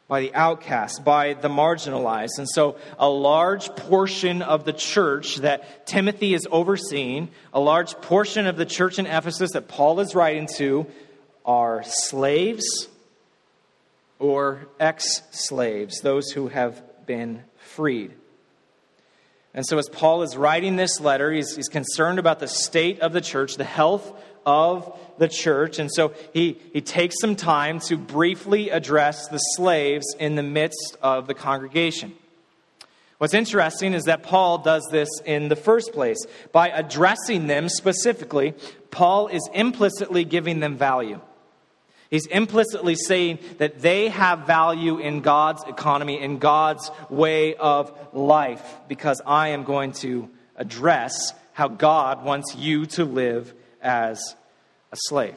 by 0.09 0.21
the 0.21 0.35
outcast, 0.35 1.05
by 1.05 1.35
the 1.35 1.49
marginalized. 1.49 2.39
And 2.39 2.49
so, 2.49 2.77
a 2.99 3.09
large 3.09 3.69
portion 3.77 4.41
of 4.41 4.65
the 4.65 4.73
church 4.73 5.37
that 5.37 5.87
Timothy 5.87 6.33
is 6.33 6.49
overseeing, 6.51 7.29
a 7.53 7.61
large 7.61 7.93
portion 8.01 8.47
of 8.47 8.57
the 8.57 8.65
church 8.65 8.99
in 8.99 9.07
Ephesus 9.07 9.53
that 9.53 9.69
Paul 9.69 10.01
is 10.01 10.15
writing 10.15 10.49
to, 10.57 10.87
are 11.45 11.83
slaves 11.85 12.89
or 14.19 14.67
ex 14.81 15.23
slaves, 15.31 16.01
those 16.01 16.31
who 16.31 16.49
have 16.49 16.83
been 17.07 17.45
freed. 17.59 18.13
And 19.53 19.67
so, 19.67 19.77
as 19.77 19.89
Paul 19.91 20.23
is 20.23 20.37
writing 20.37 20.77
this 20.77 21.01
letter, 21.01 21.31
he's, 21.31 21.55
he's 21.55 21.69
concerned 21.69 22.19
about 22.19 22.39
the 22.39 22.49
state 22.49 23.01
of 23.01 23.13
the 23.13 23.21
church, 23.21 23.57
the 23.57 23.65
health 23.65 24.11
of 24.49 24.99
the 25.19 25.29
church. 25.29 25.79
And 25.79 25.93
so, 25.93 26.15
he, 26.33 26.59
he 26.73 26.81
takes 26.81 27.21
some 27.21 27.37
time 27.37 27.81
to 27.81 27.99
briefly 27.99 28.71
address 28.71 29.29
the 29.29 29.37
slaves 29.37 30.07
in 30.19 30.37
the 30.37 30.43
midst 30.43 30.97
of 31.03 31.27
the 31.27 31.35
congregation. 31.35 32.15
What's 33.19 33.35
interesting 33.35 33.93
is 33.93 34.05
that 34.05 34.23
Paul 34.23 34.59
does 34.59 34.89
this 34.91 35.09
in 35.27 35.49
the 35.49 35.57
first 35.57 35.93
place. 35.93 36.19
By 36.51 36.69
addressing 36.69 37.47
them 37.47 37.69
specifically, 37.69 38.55
Paul 38.91 39.29
is 39.29 39.47
implicitly 39.53 40.25
giving 40.25 40.61
them 40.61 40.79
value. 40.79 41.21
He's 42.11 42.27
implicitly 42.27 42.95
saying 42.95 43.41
that 43.59 43.81
they 43.81 44.09
have 44.09 44.47
value 44.47 44.99
in 44.99 45.21
God's 45.21 45.63
economy, 45.65 46.23
in 46.23 46.39
God's 46.39 46.91
way 47.11 47.55
of 47.55 47.93
life, 48.15 48.65
because 48.89 49.21
I 49.27 49.49
am 49.49 49.65
going 49.65 49.93
to 50.05 50.31
address 50.57 51.35
how 51.53 51.69
God 51.69 52.25
wants 52.25 52.55
you 52.57 52.87
to 52.87 53.05
live 53.05 53.53
as 53.83 54.37
a 54.93 54.97
slave. 54.97 55.35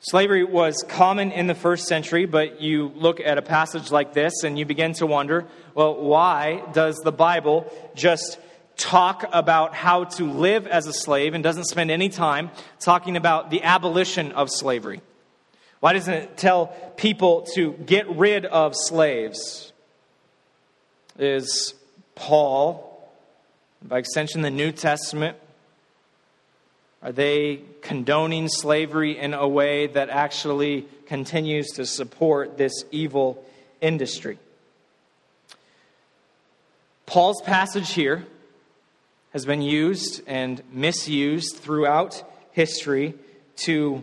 Slavery 0.00 0.44
was 0.44 0.84
common 0.88 1.32
in 1.32 1.48
the 1.48 1.54
first 1.54 1.88
century, 1.88 2.26
but 2.26 2.60
you 2.60 2.92
look 2.94 3.18
at 3.18 3.38
a 3.38 3.42
passage 3.42 3.90
like 3.90 4.12
this 4.12 4.44
and 4.44 4.56
you 4.56 4.64
begin 4.64 4.92
to 4.94 5.06
wonder 5.06 5.46
well, 5.74 5.96
why 5.96 6.62
does 6.72 6.96
the 7.02 7.12
Bible 7.12 7.72
just 7.94 8.38
talk 8.76 9.24
about 9.32 9.74
how 9.74 10.04
to 10.04 10.30
live 10.30 10.66
as 10.66 10.86
a 10.86 10.92
slave 10.92 11.34
and 11.34 11.42
doesn't 11.42 11.64
spend 11.64 11.90
any 11.90 12.08
time 12.08 12.50
talking 12.78 13.16
about 13.16 13.50
the 13.50 13.62
abolition 13.62 14.32
of 14.32 14.48
slavery? 14.50 15.00
Why 15.80 15.92
doesn't 15.92 16.14
it 16.14 16.36
tell 16.36 16.68
people 16.96 17.46
to 17.54 17.72
get 17.72 18.08
rid 18.08 18.46
of 18.46 18.74
slaves? 18.74 19.72
Is 21.18 21.74
Paul, 22.14 23.10
by 23.82 23.98
extension, 23.98 24.42
the 24.42 24.50
New 24.50 24.72
Testament, 24.72 25.36
are 27.02 27.12
they 27.12 27.60
condoning 27.82 28.48
slavery 28.48 29.18
in 29.18 29.34
a 29.34 29.46
way 29.46 29.86
that 29.86 30.08
actually 30.08 30.86
continues 31.06 31.68
to 31.72 31.86
support 31.86 32.56
this 32.56 32.84
evil 32.90 33.44
industry? 33.80 34.38
Paul's 37.06 37.40
passage 37.42 37.92
here 37.92 38.26
has 39.32 39.44
been 39.44 39.62
used 39.62 40.22
and 40.26 40.62
misused 40.72 41.56
throughout 41.56 42.22
history 42.52 43.14
to 43.56 44.02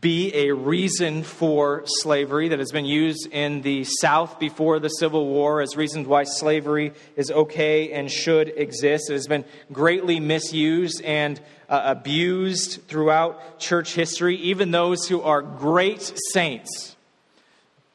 be 0.00 0.34
a 0.34 0.52
reason 0.52 1.22
for 1.22 1.82
slavery 1.86 2.48
that 2.48 2.58
has 2.58 2.70
been 2.70 2.84
used 2.84 3.26
in 3.32 3.62
the 3.62 3.84
South 3.84 4.38
before 4.38 4.78
the 4.78 4.90
Civil 4.90 5.26
War 5.26 5.62
as 5.62 5.76
reasons 5.76 6.06
why 6.06 6.24
slavery 6.24 6.92
is 7.16 7.30
okay 7.30 7.92
and 7.92 8.10
should 8.10 8.48
exist. 8.48 9.08
It 9.08 9.14
has 9.14 9.26
been 9.26 9.46
greatly 9.72 10.20
misused 10.20 11.00
and 11.02 11.40
uh, 11.70 11.80
abused 11.84 12.82
throughout 12.86 13.58
church 13.58 13.94
history. 13.94 14.36
Even 14.36 14.72
those 14.72 15.08
who 15.08 15.22
are 15.22 15.40
great 15.40 16.12
saints, 16.32 16.94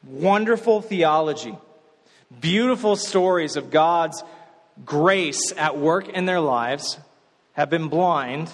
wonderful 0.04 0.82
theology, 0.82 1.56
beautiful 2.42 2.96
stories 2.96 3.56
of 3.56 3.70
God's 3.70 4.24
grace 4.84 5.54
at 5.58 5.78
work 5.78 6.10
in 6.10 6.26
their 6.26 6.42
lives 6.42 6.98
have 7.54 7.70
been 7.70 7.88
blind 7.88 8.52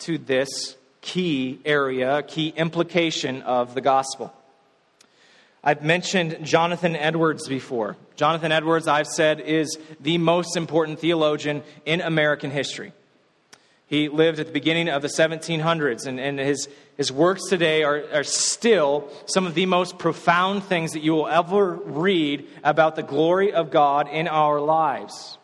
to 0.00 0.18
this 0.18 0.76
key 1.02 1.60
area, 1.64 2.22
key 2.22 2.48
implication 2.48 3.42
of 3.42 3.74
the 3.74 3.82
gospel. 3.82 4.32
I've 5.62 5.82
mentioned 5.82 6.38
Jonathan 6.42 6.96
Edwards 6.96 7.46
before. 7.46 7.96
Jonathan 8.16 8.50
Edwards, 8.50 8.88
I've 8.88 9.06
said, 9.06 9.40
is 9.40 9.78
the 10.00 10.18
most 10.18 10.56
important 10.56 10.98
theologian 10.98 11.62
in 11.84 12.00
American 12.00 12.50
history. 12.50 12.92
He 13.86 14.08
lived 14.08 14.40
at 14.40 14.46
the 14.46 14.52
beginning 14.52 14.88
of 14.88 15.02
the 15.02 15.08
1700s, 15.08 16.06
and, 16.06 16.18
and 16.18 16.38
his, 16.38 16.68
his 16.96 17.12
works 17.12 17.42
today 17.48 17.82
are, 17.82 18.02
are 18.12 18.24
still 18.24 19.08
some 19.26 19.46
of 19.46 19.54
the 19.54 19.66
most 19.66 19.98
profound 19.98 20.64
things 20.64 20.92
that 20.92 21.02
you 21.02 21.12
will 21.12 21.28
ever 21.28 21.74
read 21.74 22.48
about 22.64 22.96
the 22.96 23.02
glory 23.02 23.52
of 23.52 23.70
God 23.70 24.08
in 24.08 24.28
our 24.28 24.60
lives. 24.60 25.36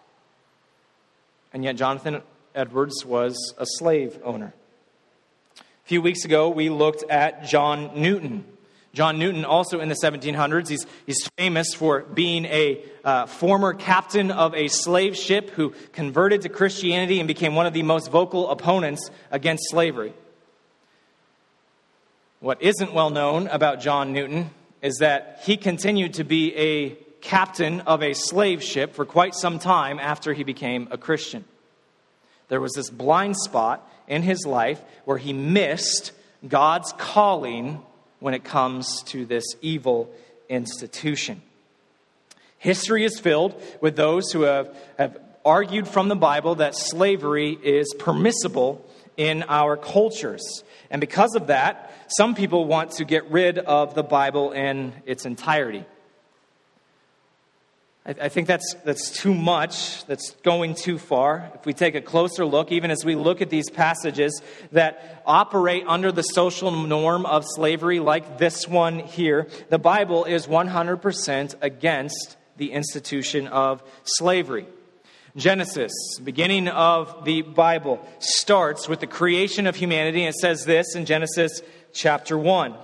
And 1.52 1.62
yet, 1.62 1.76
Jonathan 1.76 2.22
Edwards 2.54 3.04
was 3.04 3.54
a 3.58 3.66
slave 3.66 4.18
owner. 4.24 4.54
Few 5.88 6.02
weeks 6.02 6.26
ago, 6.26 6.50
we 6.50 6.68
looked 6.68 7.11
at 7.11 7.47
John 7.47 7.92
Newton. 7.95 8.45
John 8.92 9.18
Newton, 9.18 9.47
also 9.47 9.80
in 9.80 9.88
the 9.88 9.95
1700s, 9.95 10.68
he's, 10.68 10.85
he's 11.07 11.26
famous 11.38 11.73
for 11.73 12.00
being 12.02 12.45
a 12.45 12.85
uh, 13.07 13.25
former 13.25 13.73
captain 13.73 14.30
of 14.30 14.54
a 14.54 14.68
slave 14.68 15.16
ship 15.16 15.49
who 15.49 15.73
converted 15.92 16.42
to 16.42 16.50
Christianity 16.50 17.21
and 17.21 17.26
became 17.26 17.54
one 17.54 17.64
of 17.64 17.73
the 17.73 17.83
most 17.83 18.11
vocal 18.11 18.50
opponents 18.50 19.09
against 19.30 19.71
slavery. 19.71 20.12
What 22.40 22.61
isn't 22.61 22.92
well 22.92 23.09
known 23.09 23.47
about 23.47 23.80
John 23.80 24.12
Newton 24.12 24.50
is 24.83 24.99
that 24.99 25.40
he 25.45 25.57
continued 25.57 26.12
to 26.14 26.25
be 26.25 26.54
a 26.54 26.90
captain 27.23 27.80
of 27.80 28.02
a 28.02 28.12
slave 28.12 28.62
ship 28.62 28.95
for 28.95 29.07
quite 29.07 29.35
some 29.35 29.59
time 29.59 29.99
after 29.99 30.35
he 30.35 30.45
became 30.45 30.88
a 30.90 30.99
Christian. 30.99 31.47
There 32.49 32.61
was 32.61 32.75
this 32.75 32.90
blind 32.90 33.38
spot 33.38 33.90
in 34.08 34.22
his 34.22 34.46
life 34.46 34.80
where 35.04 35.18
he 35.18 35.32
missed 35.32 36.12
God's 36.46 36.92
calling 36.98 37.80
when 38.20 38.34
it 38.34 38.44
comes 38.44 39.02
to 39.04 39.24
this 39.24 39.44
evil 39.62 40.10
institution. 40.48 41.42
History 42.58 43.04
is 43.04 43.20
filled 43.20 43.60
with 43.80 43.96
those 43.96 44.32
who 44.32 44.42
have, 44.42 44.74
have 44.98 45.18
argued 45.44 45.86
from 45.86 46.08
the 46.08 46.16
Bible 46.16 46.56
that 46.56 46.74
slavery 46.74 47.56
is 47.62 47.94
permissible 47.98 48.84
in 49.16 49.44
our 49.44 49.76
cultures. 49.76 50.64
And 50.90 51.00
because 51.00 51.34
of 51.34 51.48
that, 51.48 51.92
some 52.08 52.34
people 52.34 52.64
want 52.64 52.92
to 52.92 53.04
get 53.04 53.30
rid 53.30 53.58
of 53.58 53.94
the 53.94 54.02
Bible 54.02 54.52
in 54.52 54.92
its 55.06 55.26
entirety. 55.26 55.84
I, 58.08 58.30
think 58.30 58.48
that's, 58.48 58.74
that's 58.84 59.10
too 59.10 59.34
much. 59.34 60.06
That's 60.06 60.30
going 60.42 60.76
too 60.76 60.96
far. 60.98 61.52
If 61.54 61.66
we 61.66 61.74
take 61.74 61.94
a 61.94 62.00
closer 62.00 62.46
look, 62.46 62.72
even 62.72 62.90
as 62.90 63.04
we 63.04 63.14
look 63.14 63.42
at 63.42 63.50
these 63.50 63.68
passages 63.68 64.40
that 64.72 65.22
operate 65.26 65.84
under 65.86 66.10
the 66.10 66.22
social 66.22 66.70
norm 66.70 67.26
of 67.26 67.44
slavery, 67.46 68.00
like 68.00 68.38
this 68.38 68.66
one 68.66 68.98
here, 69.00 69.46
the 69.68 69.78
Bible 69.78 70.24
is 70.24 70.46
100% 70.46 71.56
against 71.60 72.38
the 72.56 72.72
institution 72.72 73.46
of 73.46 73.82
slavery. 74.04 74.66
Genesis, 75.36 75.92
beginning 76.24 76.68
of 76.68 77.26
the 77.26 77.42
Bible, 77.42 78.00
starts 78.20 78.88
with 78.88 79.00
the 79.00 79.06
creation 79.06 79.66
of 79.66 79.76
humanity. 79.76 80.22
And 80.22 80.34
it 80.34 80.38
says 80.40 80.64
this 80.64 80.94
in 80.94 81.04
Genesis 81.04 81.60
chapter 81.92 82.38
1. 82.38 82.74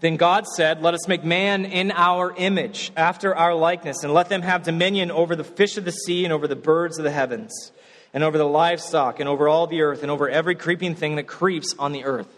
Then 0.00 0.16
God 0.16 0.46
said, 0.46 0.82
Let 0.82 0.94
us 0.94 1.06
make 1.06 1.24
man 1.24 1.64
in 1.64 1.90
our 1.90 2.34
image, 2.36 2.90
after 2.96 3.34
our 3.34 3.54
likeness, 3.54 4.02
and 4.02 4.14
let 4.14 4.28
them 4.28 4.42
have 4.42 4.62
dominion 4.62 5.10
over 5.10 5.36
the 5.36 5.44
fish 5.44 5.76
of 5.76 5.84
the 5.84 5.92
sea, 5.92 6.24
and 6.24 6.32
over 6.32 6.48
the 6.48 6.56
birds 6.56 6.98
of 6.98 7.04
the 7.04 7.10
heavens, 7.10 7.72
and 8.14 8.24
over 8.24 8.38
the 8.38 8.44
livestock, 8.44 9.20
and 9.20 9.28
over 9.28 9.46
all 9.46 9.66
the 9.66 9.82
earth, 9.82 10.02
and 10.02 10.10
over 10.10 10.28
every 10.28 10.54
creeping 10.54 10.94
thing 10.94 11.16
that 11.16 11.26
creeps 11.26 11.74
on 11.78 11.92
the 11.92 12.04
earth. 12.04 12.28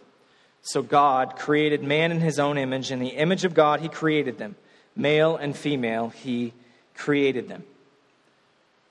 So 0.62 0.82
God 0.82 1.36
created 1.36 1.82
man 1.82 2.12
in 2.12 2.20
his 2.20 2.38
own 2.38 2.58
image. 2.58 2.90
In 2.90 2.98
the 2.98 3.08
image 3.08 3.44
of 3.44 3.54
God, 3.54 3.80
he 3.80 3.88
created 3.88 4.38
them. 4.38 4.56
Male 4.94 5.36
and 5.36 5.56
female, 5.56 6.10
he 6.10 6.52
created 6.94 7.48
them. 7.48 7.64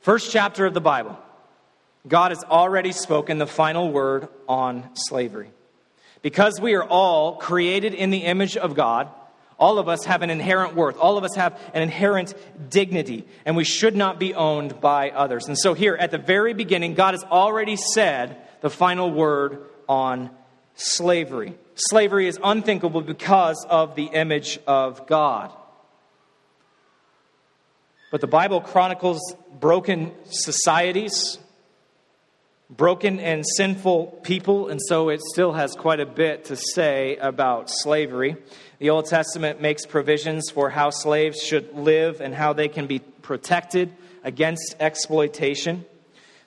First 0.01 0.32
chapter 0.32 0.66
of 0.66 0.74
the 0.74 0.82
Bible. 0.82 1.18
God 2.08 2.32
has 2.32 2.44
already 2.44 2.92
spoken 2.92 3.38
the 3.38 3.46
final 3.48 3.92
word 3.92 4.28
on 4.48 4.90
slavery. 4.96 5.51
Because 6.22 6.62
we 6.62 6.75
are 6.75 6.84
all 6.84 7.36
created 7.36 7.94
in 7.94 8.10
the 8.12 8.20
image 8.20 8.58
of 8.58 8.75
God, 8.75 9.10
all 9.58 9.78
of 9.78 9.88
us 9.88 10.06
have 10.06 10.24
an 10.24 10.32
inherent 10.32 10.75
worth. 10.75 10.98
All 10.98 11.18
of 11.18 11.24
us 11.24 11.36
have 11.36 11.60
an 11.74 11.84
inherent 11.84 12.34
dignity, 12.70 13.28
and 13.46 13.56
we 13.56 13.63
should 13.63 13.96
not 13.96 14.20
be 14.20 14.34
owned 14.34 14.82
by 14.82 15.12
others. 15.12 15.48
And 15.48 15.58
so, 15.58 15.75
here 15.75 15.96
at 15.96 16.10
the 16.10 16.18
very 16.18 16.54
beginning, 16.54 16.96
God 16.96 17.13
has 17.13 17.24
already 17.24 17.75
said 17.75 18.38
the 18.62 18.72
final 18.72 19.12
word 19.12 19.63
on 19.88 20.32
slavery. 20.75 21.54
Slavery 21.75 22.28
is 22.28 22.40
unthinkable 22.44 23.01
because 23.01 23.63
of 23.70 23.96
the 23.96 24.06
image 24.06 24.60
of 24.66 25.06
God. 25.06 25.51
But 28.12 28.22
the 28.22 28.28
Bible 28.28 28.62
chronicles 28.62 29.22
broken 29.60 30.12
societies, 30.25 31.38
broken 32.72 33.20
and 33.20 33.46
sinful 33.58 34.08
people, 34.24 34.70
and 34.70 34.80
so 34.82 35.10
it 35.10 35.22
still 35.34 35.51
has 35.51 35.74
quite 35.74 36.00
a 36.00 36.06
bit 36.06 36.46
to 36.46 36.56
say 36.56 37.18
about 37.18 37.70
slavery. 37.70 38.38
The 38.80 38.90
Old 38.90 39.06
Testament 39.06 39.62
makes 39.62 39.86
provisions 39.86 40.50
for 40.50 40.70
how 40.70 40.90
slaves 40.90 41.44
should 41.44 41.74
live 41.75 42.22
and 42.22 42.34
how 42.34 42.54
they 42.54 42.70
can 42.70 42.88
be 42.88 43.00
protected 43.00 43.94
against 44.24 44.75
exploitation. 44.80 45.86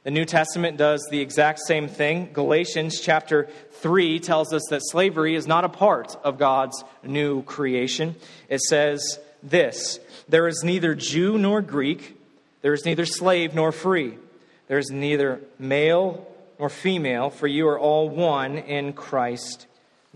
The 0.02 0.10
New 0.10 0.24
Testament 0.24 0.76
does 0.76 1.06
the 1.10 1.20
exact 1.20 1.60
same 1.60 1.88
thing. 1.88 2.30
Galatians 2.32 3.00
chapter 3.00 3.48
3 3.72 4.18
tells 4.20 4.52
us 4.52 4.62
that 4.70 4.80
slavery 4.82 5.34
is 5.34 5.46
not 5.46 5.64
a 5.64 5.68
part 5.68 6.16
of 6.24 6.38
God's 6.38 6.82
new 7.02 7.42
creation. 7.42 8.14
It 8.48 8.60
says 8.60 9.18
this 9.42 10.00
There 10.28 10.48
is 10.48 10.62
neither 10.64 10.94
Jew 10.94 11.38
nor 11.38 11.62
Greek, 11.62 12.18
there 12.62 12.74
is 12.74 12.84
neither 12.84 13.06
slave 13.06 13.54
nor 13.54 13.72
free, 13.72 14.18
there 14.68 14.78
is 14.78 14.90
neither 14.90 15.40
male 15.58 16.26
nor 16.58 16.68
female, 16.68 17.30
for 17.30 17.46
you 17.46 17.68
are 17.68 17.78
all 17.78 18.08
one 18.08 18.56
in 18.56 18.92
Christ 18.92 19.66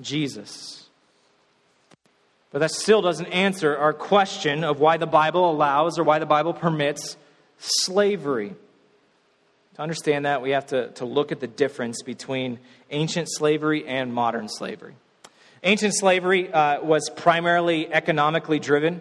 Jesus. 0.00 0.88
But 2.50 2.60
that 2.60 2.70
still 2.70 3.02
doesn't 3.02 3.26
answer 3.26 3.76
our 3.76 3.92
question 3.92 4.64
of 4.64 4.80
why 4.80 4.96
the 4.96 5.06
Bible 5.06 5.50
allows 5.50 5.98
or 5.98 6.04
why 6.04 6.18
the 6.18 6.26
Bible 6.26 6.54
permits 6.54 7.16
slavery. 7.58 8.54
To 9.74 9.82
understand 9.82 10.24
that, 10.24 10.40
we 10.40 10.50
have 10.50 10.66
to, 10.68 10.88
to 10.92 11.04
look 11.04 11.30
at 11.30 11.40
the 11.40 11.46
difference 11.46 12.02
between 12.02 12.58
ancient 12.90 13.28
slavery 13.30 13.86
and 13.86 14.14
modern 14.14 14.48
slavery. 14.48 14.94
Ancient 15.62 15.94
slavery 15.94 16.52
uh, 16.52 16.80
was 16.82 17.10
primarily 17.10 17.92
economically 17.92 18.58
driven. 18.58 19.00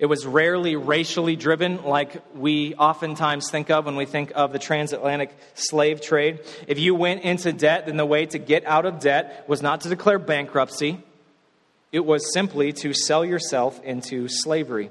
It 0.00 0.06
was 0.06 0.26
rarely 0.26 0.76
racially 0.76 1.36
driven, 1.36 1.84
like 1.84 2.22
we 2.34 2.74
oftentimes 2.74 3.50
think 3.50 3.68
of 3.70 3.84
when 3.84 3.96
we 3.96 4.06
think 4.06 4.32
of 4.34 4.50
the 4.50 4.58
transatlantic 4.58 5.30
slave 5.52 6.00
trade. 6.00 6.40
If 6.66 6.78
you 6.78 6.94
went 6.94 7.20
into 7.22 7.52
debt, 7.52 7.84
then 7.84 7.98
the 7.98 8.06
way 8.06 8.24
to 8.24 8.38
get 8.38 8.64
out 8.64 8.86
of 8.86 8.98
debt 8.98 9.44
was 9.46 9.60
not 9.60 9.82
to 9.82 9.90
declare 9.90 10.18
bankruptcy, 10.18 11.00
it 11.92 12.06
was 12.06 12.32
simply 12.32 12.72
to 12.72 12.94
sell 12.94 13.26
yourself 13.26 13.78
into 13.84 14.26
slavery. 14.26 14.90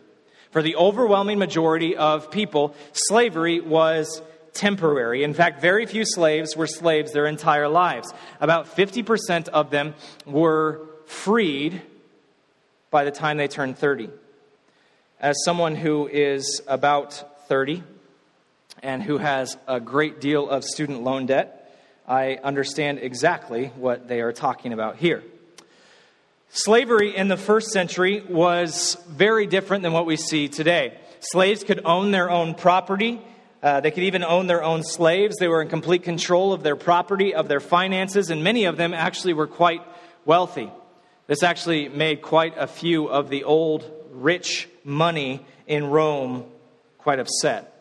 For 0.51 0.61
the 0.61 0.75
overwhelming 0.75 1.39
majority 1.39 1.97
of 1.97 2.29
people, 2.29 2.75
slavery 2.93 3.61
was 3.61 4.21
temporary. 4.53 5.23
In 5.23 5.33
fact, 5.33 5.59
very 5.59 5.87
few 5.87 6.05
slaves 6.05 6.55
were 6.55 6.67
slaves 6.67 7.13
their 7.13 7.25
entire 7.25 7.67
lives. 7.67 8.13
About 8.39 8.67
50% 8.75 9.47
of 9.47 9.71
them 9.71 9.95
were 10.27 10.81
freed 11.07 11.81
by 12.91 13.05
the 13.05 13.11
time 13.11 13.37
they 13.37 13.47
turned 13.47 13.75
30. 13.75 14.09
As 15.21 15.43
someone 15.43 15.75
who 15.75 16.07
is 16.07 16.61
about 16.65 17.49
30 17.49 17.83
and 18.81 19.03
who 19.03 19.17
has 19.17 19.57
a 19.67 19.81
great 19.81 20.21
deal 20.21 20.49
of 20.49 20.63
student 20.63 21.03
loan 21.03 21.25
debt, 21.25 21.77
I 22.07 22.39
understand 22.41 22.99
exactly 22.99 23.65
what 23.75 24.07
they 24.07 24.21
are 24.21 24.31
talking 24.31 24.71
about 24.71 24.95
here. 24.95 25.21
Slavery 26.51 27.17
in 27.17 27.27
the 27.27 27.35
first 27.35 27.71
century 27.71 28.23
was 28.29 28.95
very 29.09 29.45
different 29.45 29.83
than 29.83 29.91
what 29.91 30.05
we 30.05 30.15
see 30.15 30.47
today. 30.47 30.97
Slaves 31.19 31.65
could 31.65 31.81
own 31.83 32.11
their 32.11 32.29
own 32.29 32.55
property. 32.55 33.19
Uh, 33.61 33.81
they 33.81 33.91
could 33.91 34.03
even 34.03 34.23
own 34.23 34.47
their 34.47 34.63
own 34.63 34.83
slaves. 34.83 35.35
They 35.35 35.49
were 35.49 35.61
in 35.61 35.67
complete 35.67 36.03
control 36.03 36.53
of 36.53 36.63
their 36.63 36.77
property, 36.77 37.35
of 37.35 37.49
their 37.49 37.59
finances, 37.59 38.29
and 38.29 38.41
many 38.41 38.63
of 38.63 38.77
them 38.77 38.93
actually 38.93 39.33
were 39.33 39.47
quite 39.47 39.81
wealthy. 40.23 40.71
This 41.27 41.43
actually 41.43 41.89
made 41.89 42.21
quite 42.21 42.53
a 42.57 42.67
few 42.67 43.07
of 43.07 43.27
the 43.27 43.43
old 43.43 43.83
rich 44.11 44.68
money 44.89 45.45
in 45.67 45.85
Rome 45.85 46.45
quite 46.97 47.19
upset. 47.19 47.75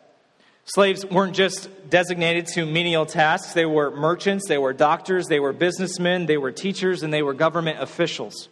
Slaves 0.63 1.03
weren't 1.05 1.35
just 1.35 1.67
designated 1.89 2.45
to 2.53 2.65
menial 2.65 3.05
tasks, 3.05 3.53
they 3.53 3.65
were 3.65 3.89
merchants, 3.89 4.47
they 4.47 4.59
were 4.59 4.71
doctors, 4.71 5.25
they 5.25 5.39
were 5.39 5.51
businessmen, 5.51 6.27
they 6.27 6.37
were 6.37 6.51
teachers, 6.51 7.01
and 7.01 7.11
they 7.11 7.23
were 7.23 7.33
government 7.33 7.81
officials. 7.81 8.49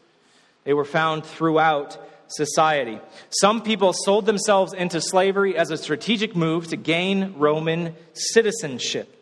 They 0.63 0.73
were 0.73 0.85
found 0.85 1.23
throughout 1.23 1.97
society. 2.27 2.99
Some 3.29 3.61
people 3.61 3.93
sold 3.93 4.25
themselves 4.25 4.73
into 4.73 4.99
slavery 4.99 5.55
as 5.57 5.69
a 5.71 5.77
strategic 5.77 6.35
move 6.35 6.67
to 6.69 6.75
gain 6.75 7.35
Roman 7.37 7.95
citizenship. 8.13 9.16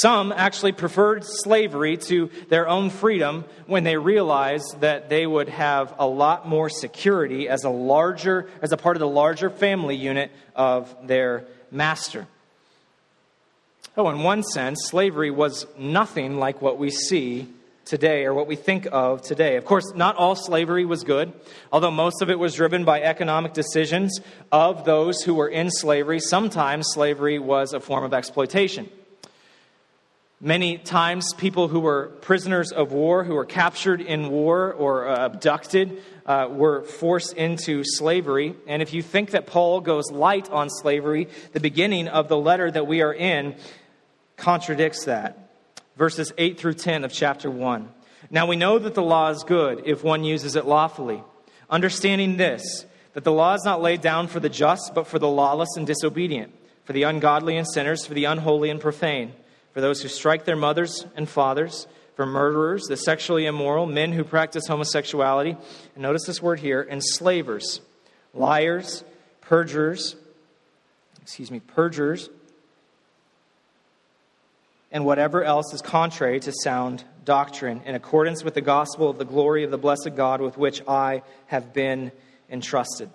Some 0.00 0.32
actually 0.32 0.72
preferred 0.72 1.24
slavery 1.24 1.96
to 2.08 2.28
their 2.48 2.68
own 2.68 2.90
freedom 2.90 3.44
when 3.66 3.84
they 3.84 3.96
realized 3.96 4.80
that 4.80 5.08
they 5.08 5.24
would 5.24 5.48
have 5.48 5.94
a 5.98 6.06
lot 6.06 6.48
more 6.48 6.68
security 6.68 7.48
as 7.48 7.62
a 7.62 7.70
larger 7.70 8.48
as 8.60 8.72
a 8.72 8.76
part 8.76 8.96
of 8.96 9.00
the 9.00 9.08
larger 9.08 9.50
family 9.50 9.94
unit 9.94 10.32
of 10.56 10.92
their 11.06 11.44
master. 11.70 12.26
Oh, 13.96 14.08
in 14.08 14.24
one 14.24 14.42
sense, 14.42 14.80
slavery 14.86 15.30
was 15.30 15.64
nothing 15.78 16.38
like 16.38 16.60
what 16.60 16.76
we 16.76 16.90
see 16.90 17.46
today 17.84 18.24
or 18.24 18.34
what 18.34 18.48
we 18.48 18.56
think 18.56 18.88
of 18.90 19.22
today. 19.22 19.56
Of 19.56 19.64
course, 19.64 19.92
not 19.94 20.16
all 20.16 20.34
slavery 20.34 20.84
was 20.84 21.04
good, 21.04 21.32
although 21.70 21.92
most 21.92 22.20
of 22.20 22.30
it 22.30 22.38
was 22.40 22.54
driven 22.54 22.84
by 22.84 23.02
economic 23.02 23.52
decisions 23.52 24.18
of 24.50 24.84
those 24.84 25.22
who 25.22 25.34
were 25.34 25.48
in 25.48 25.70
slavery. 25.70 26.18
Sometimes 26.18 26.88
slavery 26.88 27.38
was 27.38 27.72
a 27.72 27.78
form 27.78 28.02
of 28.02 28.12
exploitation. 28.12 28.88
Many 30.44 30.76
times, 30.76 31.32
people 31.32 31.68
who 31.68 31.80
were 31.80 32.08
prisoners 32.20 32.70
of 32.70 32.92
war, 32.92 33.24
who 33.24 33.32
were 33.32 33.46
captured 33.46 34.02
in 34.02 34.28
war 34.28 34.74
or 34.74 35.08
uh, 35.08 35.24
abducted, 35.24 36.02
uh, 36.26 36.48
were 36.50 36.82
forced 36.82 37.32
into 37.32 37.82
slavery. 37.82 38.54
And 38.66 38.82
if 38.82 38.92
you 38.92 39.00
think 39.00 39.30
that 39.30 39.46
Paul 39.46 39.80
goes 39.80 40.10
light 40.12 40.50
on 40.50 40.68
slavery, 40.68 41.28
the 41.54 41.60
beginning 41.60 42.08
of 42.08 42.28
the 42.28 42.36
letter 42.36 42.70
that 42.70 42.86
we 42.86 43.00
are 43.00 43.14
in 43.14 43.56
contradicts 44.36 45.06
that 45.06 45.50
verses 45.96 46.30
8 46.36 46.58
through 46.58 46.74
10 46.74 47.04
of 47.04 47.10
chapter 47.10 47.50
1. 47.50 47.88
Now 48.30 48.46
we 48.46 48.56
know 48.56 48.78
that 48.78 48.92
the 48.92 49.02
law 49.02 49.30
is 49.30 49.44
good 49.44 49.84
if 49.86 50.04
one 50.04 50.24
uses 50.24 50.56
it 50.56 50.66
lawfully, 50.66 51.22
understanding 51.70 52.36
this, 52.36 52.84
that 53.14 53.24
the 53.24 53.32
law 53.32 53.54
is 53.54 53.64
not 53.64 53.80
laid 53.80 54.02
down 54.02 54.26
for 54.26 54.40
the 54.40 54.50
just, 54.50 54.94
but 54.94 55.06
for 55.06 55.18
the 55.18 55.26
lawless 55.26 55.74
and 55.78 55.86
disobedient, 55.86 56.52
for 56.84 56.92
the 56.92 57.04
ungodly 57.04 57.56
and 57.56 57.66
sinners, 57.66 58.04
for 58.04 58.12
the 58.12 58.26
unholy 58.26 58.68
and 58.68 58.82
profane, 58.82 59.32
for 59.74 59.80
those 59.80 60.00
who 60.00 60.08
strike 60.08 60.44
their 60.44 60.56
mothers 60.56 61.04
and 61.16 61.28
fathers, 61.28 61.86
for 62.14 62.24
murderers, 62.24 62.84
the 62.84 62.96
sexually 62.96 63.44
immoral, 63.44 63.86
men 63.86 64.12
who 64.12 64.22
practice 64.22 64.68
homosexuality, 64.68 65.56
and 65.94 66.02
notice 66.02 66.24
this 66.26 66.40
word 66.40 66.60
here, 66.60 66.86
enslavers, 66.88 67.80
liars, 68.32 69.02
perjurers, 69.40 70.14
excuse 71.20 71.50
me, 71.50 71.58
perjurers, 71.58 72.30
and 74.92 75.04
whatever 75.04 75.42
else 75.42 75.74
is 75.74 75.82
contrary 75.82 76.38
to 76.38 76.52
sound 76.52 77.02
doctrine, 77.24 77.82
in 77.84 77.96
accordance 77.96 78.44
with 78.44 78.54
the 78.54 78.60
gospel 78.60 79.10
of 79.10 79.18
the 79.18 79.24
glory 79.24 79.64
of 79.64 79.72
the 79.72 79.78
blessed 79.78 80.14
God 80.14 80.40
with 80.40 80.56
which 80.56 80.82
I 80.86 81.22
have 81.46 81.72
been 81.72 82.12
entrusted. 82.48 83.10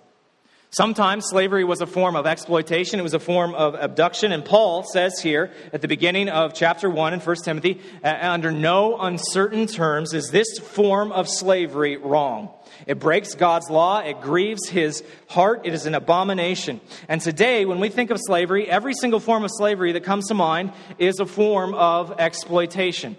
Sometimes 0.72 1.26
slavery 1.26 1.64
was 1.64 1.80
a 1.80 1.86
form 1.86 2.14
of 2.14 2.28
exploitation, 2.28 3.00
it 3.00 3.02
was 3.02 3.12
a 3.12 3.18
form 3.18 3.54
of 3.54 3.74
abduction. 3.74 4.30
And 4.30 4.44
Paul 4.44 4.84
says 4.84 5.18
here 5.20 5.50
at 5.72 5.80
the 5.80 5.88
beginning 5.88 6.28
of 6.28 6.54
chapter 6.54 6.88
1 6.88 7.12
in 7.12 7.18
1 7.18 7.36
Timothy, 7.44 7.80
under 8.04 8.52
no 8.52 8.96
uncertain 9.00 9.66
terms 9.66 10.14
is 10.14 10.30
this 10.30 10.60
form 10.60 11.10
of 11.10 11.28
slavery 11.28 11.96
wrong. 11.96 12.50
It 12.86 13.00
breaks 13.00 13.34
God's 13.34 13.68
law. 13.68 13.98
It 13.98 14.20
grieves 14.20 14.68
his 14.68 15.02
heart. 15.28 15.62
It 15.64 15.74
is 15.74 15.86
an 15.86 15.96
abomination. 15.96 16.80
And 17.08 17.20
today, 17.20 17.64
when 17.64 17.80
we 17.80 17.88
think 17.88 18.10
of 18.10 18.18
slavery, 18.20 18.68
every 18.68 18.94
single 18.94 19.18
form 19.18 19.42
of 19.42 19.50
slavery 19.52 19.90
that 19.92 20.04
comes 20.04 20.28
to 20.28 20.34
mind 20.34 20.72
is 20.98 21.18
a 21.18 21.26
form 21.26 21.74
of 21.74 22.20
exploitation. 22.20 23.16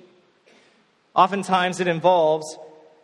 Oftentimes, 1.13 1.81
it 1.81 1.87
involves 1.87 2.57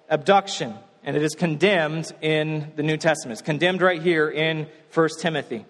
abduction, 0.10 0.74
and 1.08 1.16
it 1.16 1.24
is 1.24 1.36
condemned 1.36 2.12
in 2.22 2.74
the 2.76 2.84
New 2.84 2.98
Testament. 2.98 3.40
It's 3.40 3.42
condemned 3.42 3.82
right 3.82 4.02
here 4.02 4.30
in 4.30 4.68
1 4.94 5.10
Timothy. 5.22 5.66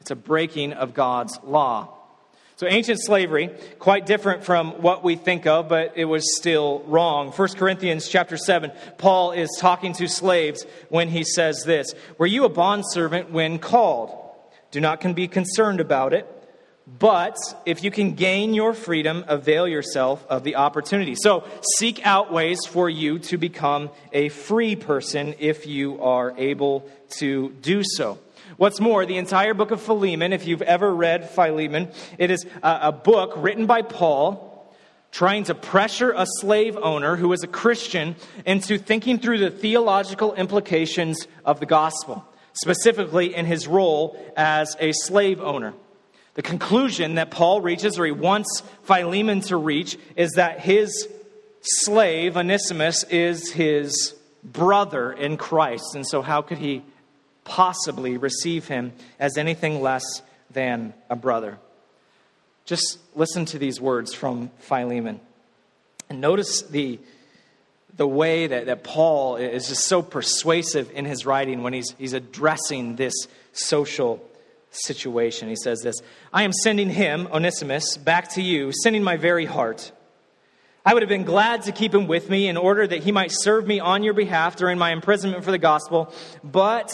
It's 0.00 0.10
a 0.10 0.16
breaking 0.16 0.72
of 0.72 0.92
God's 0.92 1.38
law. 1.44 1.94
So, 2.56 2.66
ancient 2.66 3.00
slavery, 3.00 3.50
quite 3.78 4.06
different 4.06 4.42
from 4.42 4.82
what 4.82 5.04
we 5.04 5.14
think 5.14 5.46
of, 5.46 5.68
but 5.68 5.92
it 5.94 6.06
was 6.06 6.36
still 6.36 6.80
wrong. 6.86 7.30
1 7.30 7.48
Corinthians 7.50 8.08
chapter 8.08 8.36
7, 8.36 8.72
Paul 8.98 9.32
is 9.32 9.56
talking 9.60 9.92
to 9.94 10.08
slaves 10.08 10.66
when 10.88 11.10
he 11.10 11.22
says 11.22 11.62
this 11.62 11.94
Were 12.18 12.26
you 12.26 12.44
a 12.44 12.48
bondservant 12.48 13.30
when 13.30 13.60
called? 13.60 14.10
Do 14.72 14.80
not 14.80 15.00
be 15.14 15.28
concerned 15.28 15.80
about 15.80 16.12
it. 16.12 16.26
But 16.86 17.36
if 17.64 17.82
you 17.82 17.90
can 17.90 18.14
gain 18.14 18.54
your 18.54 18.72
freedom, 18.72 19.24
avail 19.26 19.66
yourself 19.66 20.24
of 20.28 20.44
the 20.44 20.56
opportunity. 20.56 21.16
So 21.16 21.44
seek 21.78 22.06
out 22.06 22.32
ways 22.32 22.64
for 22.64 22.88
you 22.88 23.18
to 23.20 23.36
become 23.38 23.90
a 24.12 24.28
free 24.28 24.76
person 24.76 25.34
if 25.40 25.66
you 25.66 26.00
are 26.00 26.32
able 26.38 26.88
to 27.18 27.50
do 27.60 27.82
so. 27.84 28.18
What's 28.56 28.80
more, 28.80 29.04
the 29.04 29.18
entire 29.18 29.52
book 29.52 29.72
of 29.72 29.82
Philemon, 29.82 30.32
if 30.32 30.46
you've 30.46 30.62
ever 30.62 30.94
read 30.94 31.28
Philemon, 31.28 31.90
it 32.18 32.30
is 32.30 32.46
a, 32.62 32.92
book 32.92 33.32
written 33.36 33.66
by 33.66 33.82
Paul 33.82 34.72
trying 35.10 35.44
to 35.44 35.54
pressure 35.54 36.12
a 36.12 36.26
slave 36.40 36.76
owner 36.76 37.16
who 37.16 37.32
is 37.32 37.42
a 37.42 37.48
Christian 37.48 38.14
into 38.44 38.78
thinking 38.78 39.18
through 39.18 39.38
the 39.38 39.50
theological 39.50 40.34
implications 40.34 41.26
of 41.44 41.58
the 41.58 41.66
gospel, 41.66 42.24
specifically 42.52 43.34
in 43.34 43.44
his 43.44 43.66
role 43.66 44.16
as 44.36 44.76
a 44.78 44.92
slave 44.92 45.40
owner. 45.40 45.74
The 46.36 46.42
conclusion 46.42 47.16
that 47.16 47.30
Paul 47.30 47.60
reaches, 47.60 47.98
or 47.98 48.06
he 48.06 48.12
wants 48.12 48.62
Philemon 48.84 49.40
to 49.42 49.56
reach, 49.56 49.98
is 50.14 50.32
that 50.32 50.60
his 50.60 51.08
slave, 51.60 52.36
Onesimus, 52.36 53.02
is 53.04 53.50
his 53.50 54.14
brother 54.44 55.12
in 55.12 55.36
Christ. 55.36 55.94
And 55.94 56.06
so, 56.06 56.22
how 56.22 56.40
could 56.40 56.58
he 56.58 56.82
possibly 57.46 58.16
receive 58.16 58.68
him 58.68 58.92
as 59.18 59.38
anything 59.38 59.80
less 59.80 60.22
than 60.50 60.92
a 61.08 61.16
brother. 61.16 61.58
Just 62.64 62.98
listen 63.14 63.44
to 63.46 63.58
these 63.58 63.80
words 63.80 64.12
from 64.12 64.50
Philemon. 64.58 65.20
And 66.10 66.20
notice 66.20 66.62
the, 66.62 66.98
the 67.96 68.06
way 68.06 68.48
that, 68.48 68.66
that 68.66 68.84
Paul 68.84 69.36
is 69.36 69.68
just 69.68 69.86
so 69.86 70.02
persuasive 70.02 70.90
in 70.92 71.04
his 71.04 71.24
writing 71.24 71.62
when 71.62 71.72
he's, 71.72 71.94
he's 71.98 72.12
addressing 72.12 72.96
this 72.96 73.14
social 73.52 74.22
situation. 74.84 75.48
He 75.48 75.56
says 75.56 75.80
this 75.80 75.96
I 76.32 76.42
am 76.42 76.52
sending 76.52 76.90
him, 76.90 77.28
Onesimus, 77.32 77.96
back 77.96 78.30
to 78.34 78.42
you, 78.42 78.72
sending 78.72 79.02
my 79.02 79.16
very 79.16 79.44
heart. 79.44 79.92
I 80.84 80.94
would 80.94 81.02
have 81.02 81.08
been 81.08 81.24
glad 81.24 81.62
to 81.62 81.72
keep 81.72 81.92
him 81.92 82.06
with 82.06 82.30
me 82.30 82.46
in 82.46 82.56
order 82.56 82.86
that 82.86 83.02
he 83.02 83.10
might 83.10 83.32
serve 83.32 83.66
me 83.66 83.80
on 83.80 84.04
your 84.04 84.14
behalf 84.14 84.54
during 84.54 84.78
my 84.78 84.92
imprisonment 84.92 85.42
for 85.42 85.50
the 85.50 85.58
gospel, 85.58 86.14
but 86.44 86.92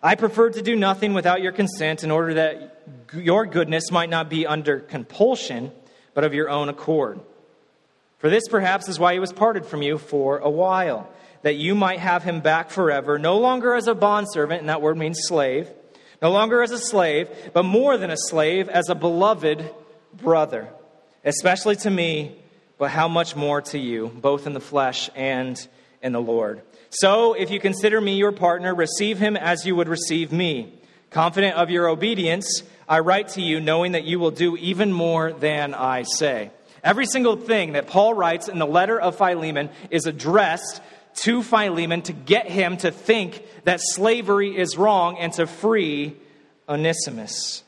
I 0.00 0.14
preferred 0.14 0.52
to 0.54 0.62
do 0.62 0.76
nothing 0.76 1.12
without 1.12 1.42
your 1.42 1.50
consent 1.50 2.04
in 2.04 2.12
order 2.12 2.34
that 2.34 2.84
your 3.14 3.46
goodness 3.46 3.90
might 3.90 4.10
not 4.10 4.28
be 4.28 4.46
under 4.46 4.78
compulsion, 4.78 5.72
but 6.14 6.22
of 6.22 6.34
your 6.34 6.50
own 6.50 6.68
accord. 6.68 7.20
For 8.18 8.30
this 8.30 8.46
perhaps 8.48 8.88
is 8.88 9.00
why 9.00 9.14
he 9.14 9.18
was 9.18 9.32
parted 9.32 9.66
from 9.66 9.82
you 9.82 9.98
for 9.98 10.38
a 10.38 10.48
while, 10.48 11.10
that 11.42 11.56
you 11.56 11.74
might 11.74 11.98
have 11.98 12.22
him 12.22 12.40
back 12.40 12.70
forever, 12.70 13.18
no 13.18 13.38
longer 13.38 13.74
as 13.74 13.88
a 13.88 13.94
bondservant, 13.94 14.60
and 14.60 14.68
that 14.68 14.82
word 14.82 14.96
means 14.96 15.18
slave, 15.22 15.68
no 16.22 16.30
longer 16.30 16.62
as 16.62 16.70
a 16.70 16.78
slave, 16.78 17.28
but 17.52 17.64
more 17.64 17.98
than 17.98 18.10
a 18.10 18.16
slave, 18.16 18.68
as 18.68 18.88
a 18.88 18.94
beloved 18.94 19.68
brother, 20.14 20.68
especially 21.24 21.76
to 21.76 21.90
me, 21.90 22.36
but 22.78 22.90
how 22.90 23.08
much 23.08 23.34
more 23.34 23.60
to 23.60 23.78
you, 23.78 24.08
both 24.08 24.46
in 24.46 24.52
the 24.52 24.60
flesh 24.60 25.10
and 25.16 25.66
in 26.00 26.12
the 26.12 26.20
Lord. 26.20 26.62
So, 26.90 27.32
if 27.32 27.50
you 27.50 27.58
consider 27.58 28.00
me 28.00 28.16
your 28.16 28.32
partner, 28.32 28.74
receive 28.74 29.18
him 29.18 29.36
as 29.36 29.66
you 29.66 29.74
would 29.74 29.88
receive 29.88 30.30
me. 30.30 30.72
Confident 31.10 31.56
of 31.56 31.70
your 31.70 31.88
obedience, 31.88 32.62
I 32.88 33.00
write 33.00 33.28
to 33.28 33.42
you 33.42 33.60
knowing 33.60 33.92
that 33.92 34.04
you 34.04 34.18
will 34.18 34.30
do 34.30 34.56
even 34.56 34.92
more 34.92 35.32
than 35.32 35.74
I 35.74 36.02
say. 36.02 36.50
Every 36.84 37.06
single 37.06 37.36
thing 37.36 37.72
that 37.72 37.86
Paul 37.86 38.14
writes 38.14 38.48
in 38.48 38.58
the 38.58 38.66
letter 38.66 39.00
of 39.00 39.16
Philemon 39.16 39.70
is 39.90 40.06
addressed 40.06 40.80
to 41.16 41.42
Philemon 41.42 42.02
to 42.02 42.12
get 42.12 42.48
him 42.50 42.76
to 42.78 42.90
think 42.90 43.42
that 43.64 43.80
slavery 43.80 44.56
is 44.56 44.76
wrong 44.76 45.18
and 45.18 45.32
to 45.34 45.46
free 45.46 46.16
Onesimus. 46.68 47.62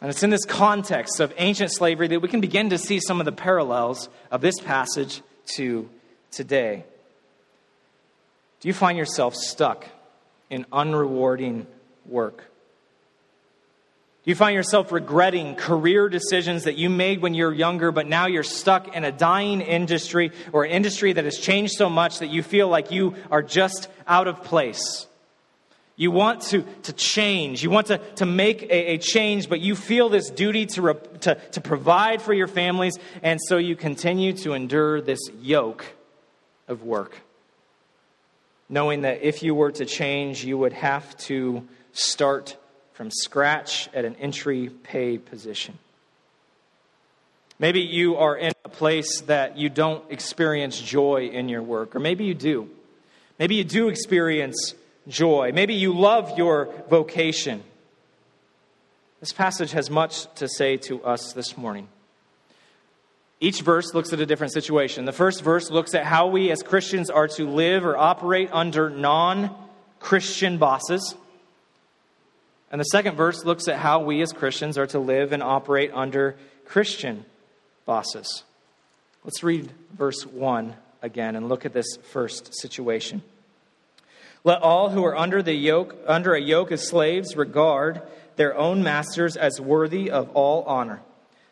And 0.00 0.10
it's 0.10 0.22
in 0.22 0.30
this 0.30 0.44
context 0.44 1.18
of 1.20 1.32
ancient 1.38 1.72
slavery 1.72 2.08
that 2.08 2.20
we 2.20 2.28
can 2.28 2.40
begin 2.40 2.70
to 2.70 2.78
see 2.78 3.00
some 3.00 3.20
of 3.20 3.24
the 3.24 3.32
parallels 3.32 4.08
of 4.30 4.40
this 4.40 4.60
passage 4.60 5.22
to 5.56 5.88
today. 6.30 6.84
Do 8.60 8.68
you 8.68 8.74
find 8.74 8.96
yourself 8.96 9.34
stuck 9.34 9.86
in 10.50 10.64
unrewarding 10.72 11.66
work? 12.06 12.44
You 14.28 14.34
find 14.34 14.54
yourself 14.54 14.92
regretting 14.92 15.54
career 15.54 16.10
decisions 16.10 16.64
that 16.64 16.76
you 16.76 16.90
made 16.90 17.22
when 17.22 17.32
you're 17.32 17.50
younger, 17.50 17.90
but 17.90 18.06
now 18.06 18.26
you're 18.26 18.42
stuck 18.42 18.94
in 18.94 19.02
a 19.02 19.10
dying 19.10 19.62
industry 19.62 20.32
or 20.52 20.64
an 20.64 20.70
industry 20.70 21.14
that 21.14 21.24
has 21.24 21.38
changed 21.38 21.72
so 21.78 21.88
much 21.88 22.18
that 22.18 22.26
you 22.26 22.42
feel 22.42 22.68
like 22.68 22.90
you 22.90 23.14
are 23.30 23.42
just 23.42 23.88
out 24.06 24.28
of 24.28 24.44
place? 24.44 25.06
You 25.96 26.10
want 26.10 26.42
to, 26.42 26.60
to 26.82 26.92
change. 26.92 27.62
You 27.62 27.70
want 27.70 27.86
to, 27.86 28.02
to 28.16 28.26
make 28.26 28.64
a, 28.64 28.96
a 28.96 28.98
change, 28.98 29.48
but 29.48 29.60
you 29.60 29.74
feel 29.74 30.10
this 30.10 30.28
duty 30.28 30.66
to, 30.66 31.00
to, 31.20 31.34
to 31.52 31.60
provide 31.62 32.20
for 32.20 32.34
your 32.34 32.48
families, 32.48 32.98
and 33.22 33.40
so 33.48 33.56
you 33.56 33.76
continue 33.76 34.34
to 34.34 34.52
endure 34.52 35.00
this 35.00 35.20
yoke 35.40 35.86
of 36.68 36.82
work 36.82 37.16
knowing 38.68 39.00
that 39.00 39.22
if 39.22 39.42
you 39.42 39.54
were 39.54 39.72
to 39.72 39.86
change, 39.86 40.44
you 40.44 40.58
would 40.58 40.74
have 40.74 41.16
to 41.16 41.66
start 41.92 42.58
from 42.98 43.12
scratch 43.12 43.88
at 43.94 44.04
an 44.04 44.16
entry 44.16 44.70
pay 44.82 45.18
position. 45.18 45.78
Maybe 47.60 47.80
you 47.80 48.16
are 48.16 48.36
in 48.36 48.50
a 48.64 48.68
place 48.68 49.20
that 49.20 49.56
you 49.56 49.68
don't 49.68 50.02
experience 50.10 50.80
joy 50.80 51.30
in 51.32 51.48
your 51.48 51.62
work, 51.62 51.94
or 51.94 52.00
maybe 52.00 52.24
you 52.24 52.34
do. 52.34 52.68
Maybe 53.38 53.54
you 53.54 53.62
do 53.62 53.88
experience 53.88 54.74
joy. 55.06 55.52
Maybe 55.54 55.74
you 55.74 55.96
love 55.96 56.36
your 56.36 56.74
vocation. 56.90 57.62
This 59.20 59.32
passage 59.32 59.70
has 59.70 59.88
much 59.88 60.26
to 60.34 60.48
say 60.48 60.76
to 60.88 61.00
us 61.04 61.32
this 61.34 61.56
morning. 61.56 61.86
Each 63.38 63.60
verse 63.60 63.94
looks 63.94 64.12
at 64.12 64.18
a 64.18 64.26
different 64.26 64.52
situation. 64.52 65.04
The 65.04 65.12
first 65.12 65.44
verse 65.44 65.70
looks 65.70 65.94
at 65.94 66.04
how 66.04 66.26
we 66.26 66.50
as 66.50 66.64
Christians 66.64 67.10
are 67.10 67.28
to 67.28 67.48
live 67.48 67.84
or 67.84 67.96
operate 67.96 68.50
under 68.52 68.90
non 68.90 69.54
Christian 70.00 70.58
bosses. 70.58 71.14
And 72.70 72.80
the 72.80 72.84
second 72.84 73.16
verse 73.16 73.44
looks 73.44 73.66
at 73.68 73.76
how 73.76 74.00
we 74.00 74.20
as 74.20 74.32
Christians 74.32 74.76
are 74.76 74.86
to 74.88 74.98
live 74.98 75.32
and 75.32 75.42
operate 75.42 75.90
under 75.94 76.36
Christian 76.66 77.24
bosses. 77.86 78.44
Let's 79.24 79.42
read 79.42 79.70
verse 79.92 80.26
1 80.26 80.74
again 81.02 81.36
and 81.36 81.48
look 81.48 81.64
at 81.64 81.72
this 81.72 81.96
first 82.10 82.54
situation. 82.60 83.22
Let 84.44 84.62
all 84.62 84.90
who 84.90 85.04
are 85.04 85.16
under 85.16 85.42
the 85.42 85.54
yoke 85.54 85.96
under 86.06 86.34
a 86.34 86.40
yoke 86.40 86.70
of 86.70 86.80
slaves 86.80 87.36
regard 87.36 88.02
their 88.36 88.56
own 88.56 88.82
masters 88.82 89.36
as 89.36 89.60
worthy 89.60 90.10
of 90.10 90.30
all 90.30 90.62
honor 90.64 91.00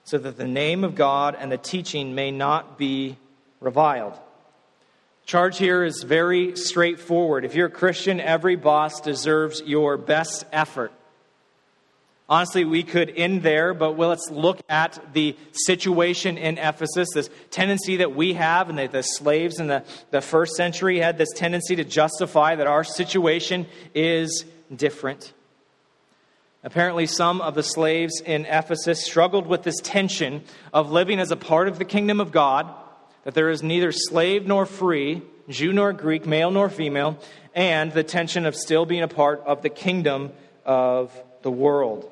so 0.05 0.19
that 0.19 0.37
the 0.37 0.47
name 0.47 0.85
of 0.85 0.95
God 0.95 1.37
and 1.39 1.51
the 1.51 1.59
teaching 1.59 2.15
may 2.15 2.31
not 2.31 2.79
be 2.79 3.17
reviled. 3.61 4.15
Charge 5.25 5.59
here 5.59 5.83
is 5.83 6.05
very 6.05 6.57
straightforward. 6.57 7.45
If 7.45 7.57
you're 7.57 7.67
a 7.67 7.71
Christian, 7.71 8.21
every 8.21 8.55
boss 8.55 9.01
deserves 9.01 9.61
your 9.67 9.97
best 9.97 10.45
effort. 10.53 10.93
Honestly, 12.29 12.65
we 12.65 12.83
could 12.83 13.13
end 13.15 13.43
there, 13.43 13.73
but 13.73 13.97
let's 13.97 14.31
look 14.33 14.61
at 14.69 14.99
the 15.13 15.37
situation 15.53 16.37
in 16.37 16.59
Ephesus, 16.59 17.09
this 17.15 17.31
tendency 17.51 17.99
that 17.99 18.17
we 18.17 18.35
have, 18.35 18.69
and 18.69 18.77
the, 18.77 18.89
the 18.89 19.03
slaves 19.03 19.61
in 19.61 19.69
the, 19.69 19.85
the 20.11 20.21
first 20.21 20.57
century 20.57 20.99
had 20.99 21.19
this 21.19 21.33
tendency 21.37 21.77
to 21.77 21.85
justify 21.85 22.57
that 22.57 22.67
our 22.67 22.83
situation 22.83 23.67
is 23.95 24.45
different. 24.75 25.33
Apparently, 26.65 27.07
some 27.07 27.41
of 27.41 27.55
the 27.55 27.63
slaves 27.63 28.21
in 28.21 28.45
Ephesus 28.47 29.05
struggled 29.05 29.47
with 29.47 29.63
this 29.63 29.81
tension 29.81 30.43
of 30.73 30.91
living 30.91 31.21
as 31.21 31.31
a 31.31 31.37
part 31.37 31.69
of 31.69 31.79
the 31.79 31.85
kingdom 31.85 32.19
of 32.19 32.33
God, 32.33 32.69
that 33.23 33.35
there 33.35 33.51
is 33.51 33.63
neither 33.63 33.93
slave 33.93 34.49
nor 34.49 34.67
free, 34.67 35.23
Jew 35.49 35.73
nor 35.73 35.93
Greek, 35.93 36.27
male 36.27 36.51
nor 36.51 36.69
female, 36.69 37.21
and 37.55 37.93
the 37.93 38.03
tension 38.03 38.47
of 38.47 38.57
still 38.57 38.85
being 38.85 39.05
a 39.05 39.09
part 39.09 39.45
of 39.47 39.63
the 39.63 39.69
kingdom 39.69 40.33
of 40.65 41.13
the 41.43 41.53
world. 41.53 42.11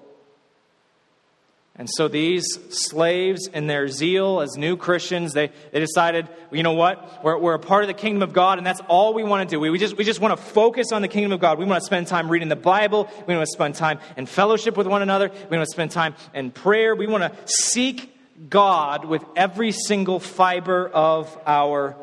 And 1.77 1.91
so 1.91 2.07
these 2.07 2.47
slaves, 2.71 3.49
in 3.49 3.67
their 3.67 3.89
zeal 3.89 4.41
as 4.41 4.57
new 4.57 4.77
Christians, 4.77 5.33
they, 5.33 5.51
they 5.73 5.81
decided, 5.81 6.29
you 6.53 6.63
know 6.63 6.75
what? 6.75 7.25
We're, 7.25 7.37
we're 7.37 7.55
a 7.55 7.59
part 7.59 7.83
of 7.83 7.89
the 7.89 7.95
kingdom 7.95 8.23
of 8.23 8.33
God, 8.33 8.59
and 8.59 8.67
that's 8.67 8.81
all 8.87 9.13
we 9.13 9.25
want 9.25 9.49
to 9.49 9.53
do. 9.57 9.59
We, 9.59 9.71
we, 9.71 9.79
just, 9.79 9.97
we 9.97 10.05
just 10.05 10.21
want 10.21 10.39
to 10.39 10.43
focus 10.43 10.93
on 10.93 11.03
the 11.03 11.09
kingdom 11.09 11.33
of 11.33 11.41
God. 11.41 11.59
We 11.59 11.65
want 11.65 11.81
to 11.81 11.85
spend 11.85 12.07
time 12.07 12.31
reading 12.31 12.49
the 12.49 12.55
Bible. 12.55 13.09
We 13.27 13.35
want 13.35 13.45
to 13.45 13.53
spend 13.53 13.75
time 13.75 13.99
in 14.17 14.27
fellowship 14.27 14.77
with 14.77 14.87
one 14.87 15.03
another. 15.03 15.33
We 15.51 15.57
want 15.57 15.69
to 15.69 15.73
spend 15.73 15.91
time 15.91 16.15
in 16.33 16.53
prayer. 16.53 16.95
We 16.95 17.09
want 17.09 17.25
to 17.25 17.33
seek 17.47 18.15
God 18.49 19.05
with 19.05 19.25
every 19.35 19.73
single 19.73 20.21
fiber 20.21 20.89
of 20.89 21.37
our 21.45 21.97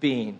being. 0.00 0.38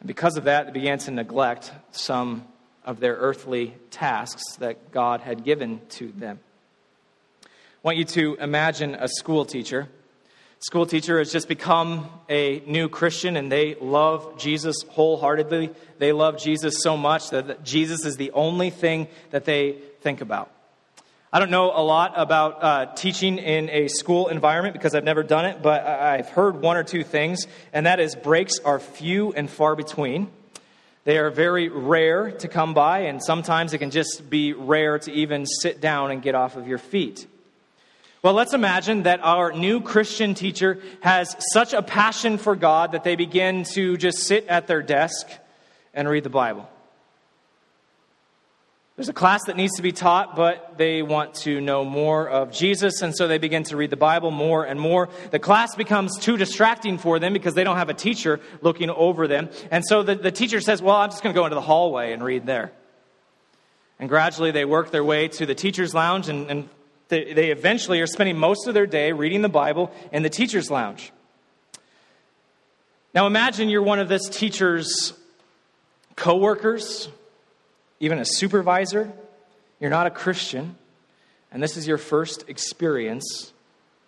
And 0.00 0.06
because 0.06 0.36
of 0.36 0.44
that, 0.44 0.66
they 0.66 0.72
began 0.72 0.98
to 0.98 1.10
neglect 1.12 1.72
some 1.92 2.46
of 2.86 3.00
their 3.00 3.14
earthly 3.14 3.74
tasks 3.90 4.56
that 4.56 4.92
God 4.92 5.20
had 5.20 5.44
given 5.44 5.80
to 5.90 6.12
them. 6.12 6.38
I 7.44 7.48
want 7.82 7.98
you 7.98 8.04
to 8.04 8.36
imagine 8.36 8.94
a 8.94 9.08
school 9.08 9.44
teacher. 9.44 9.88
School 10.60 10.86
teacher 10.86 11.18
has 11.18 11.30
just 11.30 11.48
become 11.48 12.08
a 12.30 12.60
new 12.60 12.88
Christian 12.88 13.36
and 13.36 13.52
they 13.52 13.74
love 13.74 14.38
Jesus 14.38 14.76
wholeheartedly. 14.88 15.70
They 15.98 16.12
love 16.12 16.38
Jesus 16.38 16.82
so 16.82 16.96
much 16.96 17.30
that 17.30 17.62
Jesus 17.62 18.06
is 18.06 18.16
the 18.16 18.30
only 18.30 18.70
thing 18.70 19.08
that 19.30 19.44
they 19.44 19.72
think 20.00 20.22
about. 20.22 20.50
I 21.32 21.38
don't 21.38 21.50
know 21.50 21.70
a 21.74 21.82
lot 21.82 22.14
about 22.16 22.62
uh, 22.62 22.86
teaching 22.94 23.38
in 23.38 23.68
a 23.68 23.88
school 23.88 24.28
environment 24.28 24.72
because 24.72 24.94
I've 24.94 25.04
never 25.04 25.22
done 25.22 25.44
it, 25.44 25.60
but 25.60 25.84
I've 25.84 26.30
heard 26.30 26.62
one 26.62 26.78
or 26.78 26.84
two 26.84 27.04
things, 27.04 27.46
and 27.72 27.84
that 27.84 28.00
is 28.00 28.14
breaks 28.14 28.58
are 28.60 28.78
few 28.78 29.32
and 29.34 29.50
far 29.50 29.76
between. 29.76 30.30
They 31.06 31.18
are 31.18 31.30
very 31.30 31.68
rare 31.68 32.32
to 32.32 32.48
come 32.48 32.74
by, 32.74 33.02
and 33.02 33.22
sometimes 33.22 33.72
it 33.72 33.78
can 33.78 33.92
just 33.92 34.28
be 34.28 34.52
rare 34.54 34.98
to 34.98 35.12
even 35.12 35.46
sit 35.46 35.80
down 35.80 36.10
and 36.10 36.20
get 36.20 36.34
off 36.34 36.56
of 36.56 36.66
your 36.66 36.78
feet. 36.78 37.28
Well, 38.22 38.32
let's 38.34 38.54
imagine 38.54 39.04
that 39.04 39.20
our 39.22 39.52
new 39.52 39.80
Christian 39.80 40.34
teacher 40.34 40.80
has 41.02 41.36
such 41.52 41.74
a 41.74 41.80
passion 41.80 42.38
for 42.38 42.56
God 42.56 42.90
that 42.90 43.04
they 43.04 43.14
begin 43.14 43.62
to 43.74 43.96
just 43.96 44.18
sit 44.26 44.48
at 44.48 44.66
their 44.66 44.82
desk 44.82 45.28
and 45.94 46.08
read 46.08 46.24
the 46.24 46.28
Bible. 46.28 46.68
There's 48.96 49.10
a 49.10 49.12
class 49.12 49.44
that 49.44 49.56
needs 49.56 49.74
to 49.76 49.82
be 49.82 49.92
taught, 49.92 50.36
but 50.36 50.78
they 50.78 51.02
want 51.02 51.34
to 51.34 51.60
know 51.60 51.84
more 51.84 52.26
of 52.26 52.50
Jesus, 52.50 53.02
and 53.02 53.14
so 53.14 53.28
they 53.28 53.36
begin 53.36 53.62
to 53.64 53.76
read 53.76 53.90
the 53.90 53.96
Bible 53.96 54.30
more 54.30 54.64
and 54.64 54.80
more. 54.80 55.10
The 55.30 55.38
class 55.38 55.74
becomes 55.74 56.18
too 56.18 56.38
distracting 56.38 56.96
for 56.96 57.18
them 57.18 57.34
because 57.34 57.52
they 57.52 57.62
don't 57.62 57.76
have 57.76 57.90
a 57.90 57.94
teacher 57.94 58.40
looking 58.62 58.88
over 58.88 59.28
them. 59.28 59.50
And 59.70 59.84
so 59.86 60.02
the, 60.02 60.14
the 60.14 60.32
teacher 60.32 60.62
says, 60.62 60.80
Well, 60.80 60.96
I'm 60.96 61.10
just 61.10 61.22
going 61.22 61.34
to 61.34 61.38
go 61.38 61.44
into 61.44 61.56
the 61.56 61.60
hallway 61.60 62.14
and 62.14 62.24
read 62.24 62.46
there. 62.46 62.72
And 63.98 64.08
gradually 64.08 64.50
they 64.50 64.64
work 64.64 64.90
their 64.90 65.04
way 65.04 65.28
to 65.28 65.44
the 65.44 65.54
teacher's 65.54 65.92
lounge, 65.92 66.30
and, 66.30 66.50
and 66.50 66.68
they, 67.08 67.34
they 67.34 67.50
eventually 67.50 68.00
are 68.00 68.06
spending 68.06 68.38
most 68.38 68.66
of 68.66 68.72
their 68.72 68.86
day 68.86 69.12
reading 69.12 69.42
the 69.42 69.50
Bible 69.50 69.92
in 70.10 70.22
the 70.22 70.30
teacher's 70.30 70.70
lounge. 70.70 71.12
Now 73.14 73.26
imagine 73.26 73.68
you're 73.68 73.82
one 73.82 73.98
of 73.98 74.08
this 74.08 74.26
teacher's 74.30 75.12
coworkers 76.16 77.10
even 78.00 78.18
a 78.18 78.24
supervisor, 78.24 79.12
you're 79.80 79.90
not 79.90 80.06
a 80.06 80.10
Christian, 80.10 80.76
and 81.50 81.62
this 81.62 81.76
is 81.76 81.86
your 81.86 81.98
first 81.98 82.44
experience, 82.48 83.52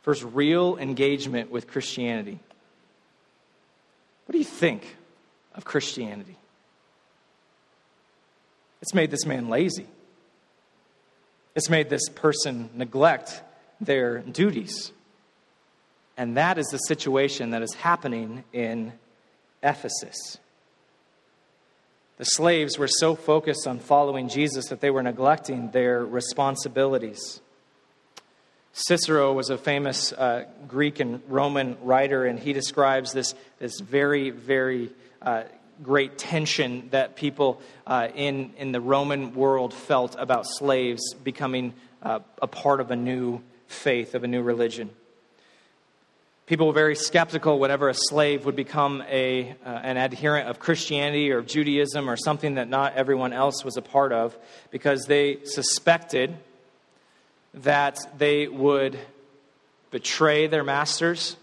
first 0.03 0.23
real 0.23 0.77
engagement 0.77 1.51
with 1.51 1.67
Christianity. 1.67 2.39
What 4.27 4.33
do 4.33 4.39
you 4.39 4.45
think 4.45 4.97
of 5.55 5.65
Christianity? 5.65 6.37
It's 8.83 8.95
made 8.95 9.11
this 9.11 9.27
man 9.27 9.49
lazy. 9.49 9.87
It's 11.55 11.69
made 11.69 11.91
this 11.91 12.09
person 12.09 12.71
neglect 12.75 13.43
their 13.81 14.19
duties. 14.19 14.93
And 16.17 16.37
that 16.37 16.59
is 16.59 16.67
the 16.67 16.79
situation 16.79 17.51
that 17.51 17.63
is 17.63 17.75
happening 17.75 18.45
in 18.53 18.93
Ephesus. 19.63 20.39
The 22.19 22.25
slaves 22.25 22.79
were 22.79 22.89
so 22.89 23.15
focused 23.15 23.69
on 23.69 23.79
following 23.79 24.29
Jesus 24.29 24.67
that 24.67 24.81
they 24.81 24.91
were 24.91 25.05
neglecting 25.05 25.71
their 25.71 26.05
responsibilities. 26.05 27.41
Cicero 28.73 29.33
was 29.33 29.51
a 29.51 29.57
famous 29.57 30.13
uh, 30.13 30.45
Greek 30.67 30.99
and 30.99 31.23
Roman 31.29 31.77
writer, 31.81 32.27
and 32.27 32.37
he 32.37 32.53
describes 32.53 33.13
this, 33.13 33.37
this 33.61 33.79
very, 33.79 34.31
very 34.31 34.91
uh, 35.23 35.45
great 35.81 36.19
tension 36.19 36.89
that 36.91 37.15
people 37.15 37.63
uh, 37.87 38.09
in, 38.13 38.53
in 38.57 38.73
the 38.73 38.81
Roman 38.81 39.37
world 39.37 39.73
felt 39.73 40.17
about 40.19 40.45
slaves 40.45 41.15
becoming 41.23 41.73
uh, 42.03 42.19
a 42.43 42.49
part 42.49 42.81
of 42.81 42.91
a 42.91 42.97
new 42.97 43.41
faith, 43.69 44.17
of 44.17 44.25
a 44.25 44.29
new 44.29 44.43
religion. 44.43 44.91
People 46.49 46.69
were 46.69 46.73
very 46.73 46.97
skeptical 46.97 47.59
whenever 47.59 47.91
a 47.91 47.95
slave 47.95 48.47
would 48.47 48.57
become 48.57 49.05
a, 49.07 49.55
uh, 49.67 49.69
an 49.69 49.99
adherent 49.99 50.49
of 50.49 50.59
Christianity 50.59 51.31
or 51.31 51.43
Judaism 51.43 52.09
or 52.09 52.17
something 52.17 52.55
that 52.55 52.71
not 52.71 52.95
everyone 52.95 53.35
else 53.35 53.67
was 53.67 53.77
a 53.77 53.83
part 53.83 54.13
of 54.13 54.35
because 54.71 55.05
they 55.05 55.41
suspected 55.45 56.35
that 57.53 57.99
they 58.17 58.49
would 58.49 58.99
betray 59.91 60.47
their 60.47 60.65
masters 60.65 61.37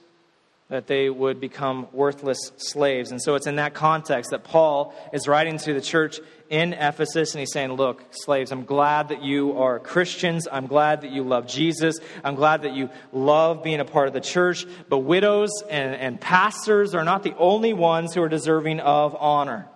that 0.70 0.88
they 0.88 1.10
would 1.10 1.40
become 1.40 1.88
worthless 1.92 2.52
slaves. 2.58 3.12
And 3.12 3.22
so 3.22 3.36
it's 3.36 3.46
in 3.46 3.58
that 3.58 3.76
context 3.76 4.32
that 4.32 4.44
Paul 4.44 4.96
is 5.14 5.28
writing 5.28 5.60
to 5.60 5.74
the 5.74 5.82
church 5.82 6.20
in 6.50 6.74
Ephesus 6.74 7.34
and 7.34 7.40
he's 7.40 7.52
saying, 7.52 7.74
Look, 7.74 8.04
slaves, 8.12 8.52
I'm 8.52 8.66
glad 8.66 9.10
that 9.10 9.24
you 9.24 9.58
are 9.60 9.80
Christians. 9.80 10.48
I'm 10.52 10.66
glad 10.66 11.02
that 11.02 11.12
you 11.12 11.24
love 11.24 11.48
Jesus. 11.48 11.98
I'm 12.24 12.36
glad 12.36 12.64
that 12.64 12.74
you 12.74 12.90
love 13.14 13.64
being 13.64 13.80
a 13.80 13.86
part 13.86 14.08
of 14.08 14.14
the 14.14 14.22
church. 14.22 14.66
But 14.90 15.00
widows 15.00 15.52
and, 15.70 15.96
and 15.96 16.20
pastors 16.20 16.96
are 16.96 17.04
not 17.04 17.22
the 17.22 17.36
only 17.38 17.74
ones 17.74 18.14
who 18.14 18.22
are 18.24 18.30
deserving 18.30 18.80
of 18.80 19.16
honor. 19.20 19.68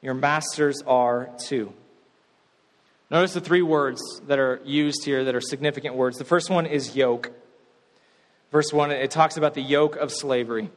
Your 0.00 0.14
masters 0.14 0.82
are 0.86 1.28
too. 1.38 1.72
Notice 3.10 3.32
the 3.32 3.40
three 3.40 3.62
words 3.62 4.00
that 4.26 4.38
are 4.38 4.60
used 4.64 5.04
here 5.04 5.24
that 5.24 5.34
are 5.34 5.40
significant 5.40 5.94
words. 5.94 6.18
The 6.18 6.24
first 6.24 6.50
one 6.50 6.66
is 6.66 6.94
yoke. 6.94 7.32
Verse 8.50 8.72
1, 8.72 8.90
it 8.90 9.10
talks 9.10 9.36
about 9.36 9.54
the 9.54 9.62
yoke 9.62 9.96
of 9.96 10.10
slavery. 10.10 10.70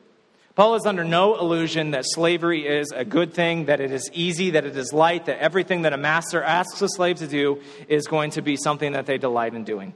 Paul 0.56 0.76
is 0.76 0.86
under 0.86 1.06
no 1.06 1.40
illusion 1.40 1.92
that 1.92 2.04
slavery 2.06 2.68
is 2.68 2.92
a 2.94 3.06
good 3.06 3.34
thing, 3.34 3.66
that 3.66 3.80
it 3.80 3.92
is 3.92 4.10
easy, 4.14 4.52
that 4.52 4.66
it 4.66 4.76
is 4.76 4.92
light, 4.92 5.26
that 5.26 5.40
everything 5.40 5.84
that 5.84 5.94
a 5.94 5.98
master 5.98 6.44
asks 6.44 6.82
a 6.82 6.90
slave 6.90 7.18
to 7.18 7.28
do 7.28 7.62
is 7.88 8.08
going 8.08 8.32
to 8.32 8.42
be 8.42 8.58
something 8.58 8.92
that 8.92 9.06
they 9.06 9.18
delight 9.18 9.54
in 9.54 9.64
doing. 9.64 9.94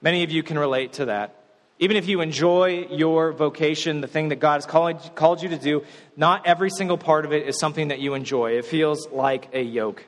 Many 0.00 0.24
of 0.24 0.30
you 0.30 0.42
can 0.42 0.58
relate 0.58 0.94
to 0.94 1.06
that. 1.06 1.36
Even 1.78 1.96
if 1.96 2.08
you 2.08 2.20
enjoy 2.20 2.86
your 2.90 3.32
vocation, 3.32 4.00
the 4.00 4.06
thing 4.06 4.30
that 4.30 4.36
God 4.36 4.54
has 4.54 4.66
called, 4.66 5.14
called 5.14 5.42
you 5.42 5.50
to 5.50 5.58
do, 5.58 5.84
not 6.16 6.46
every 6.46 6.70
single 6.70 6.96
part 6.96 7.24
of 7.24 7.32
it 7.32 7.46
is 7.46 7.58
something 7.58 7.88
that 7.88 7.98
you 7.98 8.14
enjoy. 8.14 8.52
It 8.52 8.64
feels 8.64 9.08
like 9.10 9.48
a 9.52 9.60
yoke. 9.60 10.04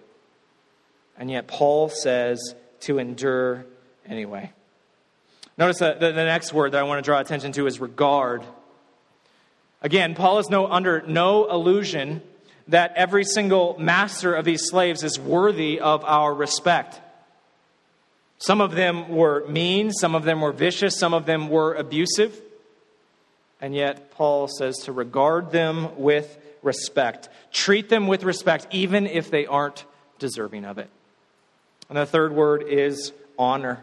And 1.18 1.30
yet, 1.30 1.46
Paul 1.46 1.88
says 1.90 2.54
to 2.80 2.98
endure 2.98 3.66
anyway. 4.06 4.52
Notice 5.56 5.78
the, 5.78 5.96
the 5.98 6.12
next 6.12 6.52
word 6.52 6.72
that 6.72 6.80
I 6.80 6.82
want 6.82 6.98
to 6.98 7.08
draw 7.08 7.20
attention 7.20 7.52
to 7.52 7.66
is 7.66 7.80
regard. 7.80 8.42
Again, 9.82 10.14
Paul 10.14 10.38
is 10.38 10.48
no, 10.48 10.66
under 10.66 11.02
no 11.06 11.48
illusion 11.50 12.22
that 12.68 12.94
every 12.96 13.24
single 13.24 13.76
master 13.78 14.34
of 14.34 14.44
these 14.44 14.62
slaves 14.64 15.04
is 15.04 15.18
worthy 15.18 15.78
of 15.78 16.04
our 16.04 16.34
respect. 16.34 17.00
Some 18.38 18.60
of 18.60 18.72
them 18.72 19.10
were 19.10 19.46
mean, 19.46 19.92
some 19.92 20.14
of 20.14 20.24
them 20.24 20.40
were 20.40 20.52
vicious, 20.52 20.98
some 20.98 21.14
of 21.14 21.26
them 21.26 21.48
were 21.48 21.74
abusive. 21.74 22.40
And 23.60 23.74
yet, 23.74 24.10
Paul 24.10 24.48
says 24.48 24.78
to 24.84 24.92
regard 24.92 25.50
them 25.50 25.96
with 25.96 26.36
respect. 26.62 27.28
Treat 27.52 27.88
them 27.88 28.06
with 28.06 28.24
respect, 28.24 28.66
even 28.70 29.06
if 29.06 29.30
they 29.30 29.46
aren't 29.46 29.84
deserving 30.18 30.64
of 30.64 30.78
it. 30.78 30.90
And 31.88 31.96
the 31.96 32.06
third 32.06 32.32
word 32.32 32.64
is 32.66 33.12
honor. 33.38 33.82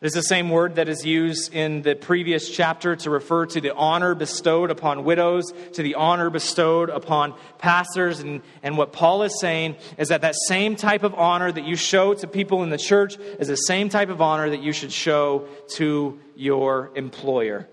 It 0.00 0.06
is 0.06 0.12
the 0.14 0.22
same 0.22 0.48
word 0.48 0.76
that 0.76 0.88
is 0.88 1.04
used 1.04 1.52
in 1.52 1.82
the 1.82 1.94
previous 1.94 2.48
chapter 2.48 2.96
to 2.96 3.10
refer 3.10 3.44
to 3.44 3.60
the 3.60 3.74
honor 3.74 4.14
bestowed 4.14 4.70
upon 4.70 5.04
widows, 5.04 5.52
to 5.74 5.82
the 5.82 5.96
honor 5.96 6.30
bestowed 6.30 6.88
upon 6.88 7.34
pastors. 7.58 8.20
And, 8.20 8.40
and 8.62 8.78
what 8.78 8.92
Paul 8.92 9.24
is 9.24 9.38
saying 9.38 9.76
is 9.98 10.08
that 10.08 10.22
that 10.22 10.36
same 10.48 10.74
type 10.74 11.02
of 11.02 11.14
honor 11.14 11.52
that 11.52 11.64
you 11.66 11.76
show 11.76 12.14
to 12.14 12.26
people 12.26 12.62
in 12.62 12.70
the 12.70 12.78
church 12.78 13.18
is 13.38 13.48
the 13.48 13.56
same 13.56 13.90
type 13.90 14.08
of 14.08 14.22
honor 14.22 14.48
that 14.48 14.62
you 14.62 14.72
should 14.72 14.90
show 14.90 15.46
to 15.74 16.18
your 16.34 16.90
employer. 16.94 17.68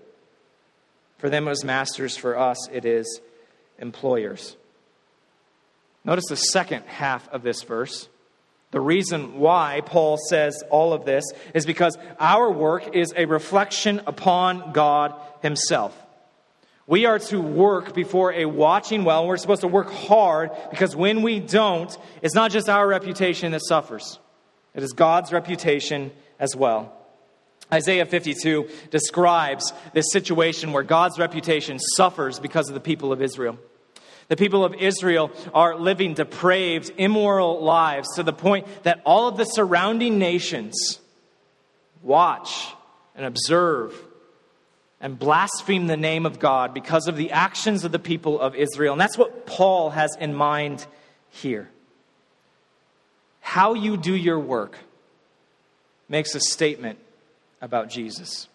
For 1.20 1.30
them, 1.30 1.48
it 1.48 1.52
was 1.52 1.64
masters. 1.64 2.18
For 2.18 2.38
us, 2.38 2.58
it 2.74 2.84
is 2.84 3.22
employers. 3.80 4.58
Notice 6.04 6.26
the 6.28 6.36
second 6.36 6.84
half 6.88 7.30
of 7.30 7.42
this 7.42 7.64
verse. 7.64 8.10
The 8.72 8.82
reason 8.82 9.40
why 9.40 9.82
Paul 9.86 10.18
says 10.30 10.62
all 10.70 10.92
of 10.92 11.06
this 11.06 11.24
is 11.54 11.66
because 11.66 11.98
our 12.20 12.52
work 12.52 12.96
is 12.96 13.14
a 13.16 13.26
reflection 13.26 14.02
upon 14.06 14.74
God 14.74 15.14
Himself. 15.42 15.98
We 16.86 17.06
are 17.06 17.20
to 17.20 17.42
work 17.42 17.94
before 17.94 18.34
a 18.34 18.46
watching 18.46 19.04
well. 19.04 19.20
and 19.20 19.28
We're 19.28 19.38
supposed 19.38 19.62
to 19.62 19.68
work 19.68 19.92
hard 19.92 20.52
because 20.70 20.96
when 20.96 21.22
we 21.22 21.40
don't, 21.40 21.96
it's 22.22 22.36
not 22.36 22.52
just 22.52 22.70
our 22.70 22.88
reputation 22.88 23.52
that 23.52 23.66
suffers, 23.66 24.20
it 24.74 24.84
is 24.84 24.94
God's 24.94 25.32
reputation 25.32 26.12
as 26.40 26.56
well. 26.56 26.94
Isaiah 27.72 28.06
52 28.06 28.70
describes 28.92 29.74
this 29.94 30.06
situation 30.12 30.72
where 30.72 30.84
God's 30.84 31.20
reputation 31.20 31.80
suffers 31.80 32.40
because 32.40 32.70
of 32.70 32.74
the 32.74 32.80
people 32.80 33.12
of 33.12 33.22
Israel. 33.22 33.58
The 34.28 34.36
people 34.36 34.66
of 34.66 34.74
Israel 34.74 35.32
are 35.54 35.76
living 35.76 36.14
depraved, 36.14 36.92
immoral 36.98 37.64
lives 37.64 38.16
to 38.16 38.24
the 38.24 38.34
point 38.34 38.68
that 38.84 39.02
all 39.06 39.28
of 39.28 39.38
the 39.38 39.46
surrounding 39.46 40.20
nations 40.20 41.00
watch 42.04 42.68
and 43.16 43.26
observe 43.26 43.94
and 45.00 45.18
blaspheme 45.18 45.88
the 45.88 45.98
name 45.98 46.26
of 46.26 46.40
God 46.40 46.74
because 46.74 47.08
of 47.08 47.16
the 47.16 47.32
actions 47.32 47.86
of 47.86 47.92
the 47.92 48.00
people 48.00 48.40
of 48.40 48.56
Israel. 48.56 48.94
And 48.94 49.02
that's 49.02 49.18
what 49.18 49.46
Paul 49.46 49.92
has 49.92 50.16
in 50.20 50.34
mind 50.34 50.86
here. 51.30 51.70
How 53.40 53.76
you 53.76 53.96
do 53.96 54.14
your 54.14 54.40
work 54.40 54.78
makes 56.10 56.36
a 56.36 56.40
statement 56.40 57.00
about 57.62 57.90
Jesus. 57.90 58.48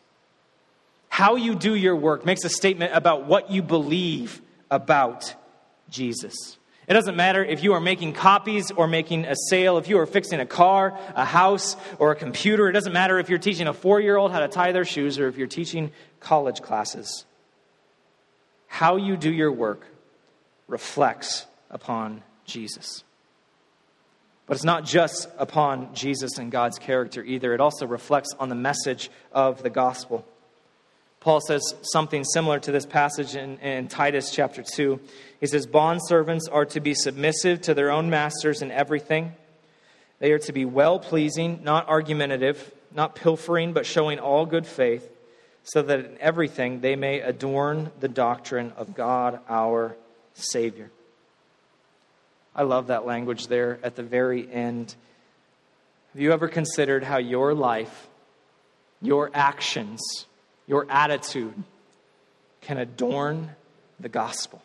How 1.08 1.36
you 1.36 1.54
do 1.54 1.74
your 1.74 1.96
work 1.96 2.26
makes 2.26 2.44
a 2.44 2.48
statement 2.48 2.94
about 2.94 3.26
what 3.26 3.50
you 3.50 3.62
believe 3.62 4.40
about 4.70 5.34
Jesus. 5.92 6.34
It 6.88 6.94
doesn't 6.94 7.16
matter 7.16 7.44
if 7.44 7.62
you 7.62 7.74
are 7.74 7.80
making 7.80 8.14
copies 8.14 8.72
or 8.72 8.88
making 8.88 9.24
a 9.24 9.36
sale, 9.48 9.78
if 9.78 9.88
you 9.88 9.98
are 10.00 10.06
fixing 10.06 10.40
a 10.40 10.46
car, 10.46 10.98
a 11.14 11.24
house, 11.24 11.76
or 12.00 12.10
a 12.10 12.16
computer. 12.16 12.68
It 12.68 12.72
doesn't 12.72 12.92
matter 12.92 13.20
if 13.20 13.30
you're 13.30 13.38
teaching 13.38 13.68
a 13.68 13.72
four 13.72 14.00
year 14.00 14.16
old 14.16 14.32
how 14.32 14.40
to 14.40 14.48
tie 14.48 14.72
their 14.72 14.84
shoes 14.84 15.18
or 15.18 15.28
if 15.28 15.36
you're 15.36 15.46
teaching 15.46 15.92
college 16.18 16.60
classes. 16.60 17.24
How 18.66 18.96
you 18.96 19.16
do 19.16 19.32
your 19.32 19.52
work 19.52 19.86
reflects 20.66 21.46
upon 21.70 22.22
Jesus. 22.46 23.04
But 24.46 24.56
it's 24.56 24.64
not 24.64 24.84
just 24.84 25.28
upon 25.38 25.94
Jesus 25.94 26.36
and 26.38 26.50
God's 26.50 26.78
character 26.78 27.22
either, 27.22 27.54
it 27.54 27.60
also 27.60 27.86
reflects 27.86 28.34
on 28.40 28.48
the 28.48 28.54
message 28.56 29.08
of 29.30 29.62
the 29.62 29.70
gospel. 29.70 30.26
Paul 31.20 31.40
says 31.40 31.62
something 31.82 32.24
similar 32.24 32.58
to 32.58 32.72
this 32.72 32.84
passage 32.84 33.36
in, 33.36 33.58
in 33.58 33.86
Titus 33.86 34.32
chapter 34.32 34.64
2. 34.64 34.98
He 35.42 35.48
says, 35.48 35.66
Bondservants 35.66 36.42
are 36.52 36.64
to 36.66 36.78
be 36.78 36.94
submissive 36.94 37.62
to 37.62 37.74
their 37.74 37.90
own 37.90 38.08
masters 38.10 38.62
in 38.62 38.70
everything. 38.70 39.32
They 40.20 40.30
are 40.30 40.38
to 40.38 40.52
be 40.52 40.64
well 40.64 41.00
pleasing, 41.00 41.64
not 41.64 41.88
argumentative, 41.88 42.72
not 42.94 43.16
pilfering, 43.16 43.72
but 43.72 43.84
showing 43.84 44.20
all 44.20 44.46
good 44.46 44.68
faith, 44.68 45.10
so 45.64 45.82
that 45.82 45.98
in 45.98 46.16
everything 46.20 46.80
they 46.80 46.94
may 46.94 47.18
adorn 47.18 47.90
the 47.98 48.06
doctrine 48.06 48.72
of 48.76 48.94
God 48.94 49.40
our 49.48 49.96
Savior. 50.34 50.92
I 52.54 52.62
love 52.62 52.86
that 52.86 53.04
language 53.04 53.48
there 53.48 53.80
at 53.82 53.96
the 53.96 54.04
very 54.04 54.48
end. 54.48 54.94
Have 56.12 56.22
you 56.22 56.30
ever 56.30 56.46
considered 56.46 57.02
how 57.02 57.18
your 57.18 57.52
life, 57.52 58.06
your 59.00 59.28
actions, 59.34 60.00
your 60.68 60.88
attitude 60.88 61.64
can 62.60 62.78
adorn 62.78 63.50
the 63.98 64.08
gospel, 64.08 64.62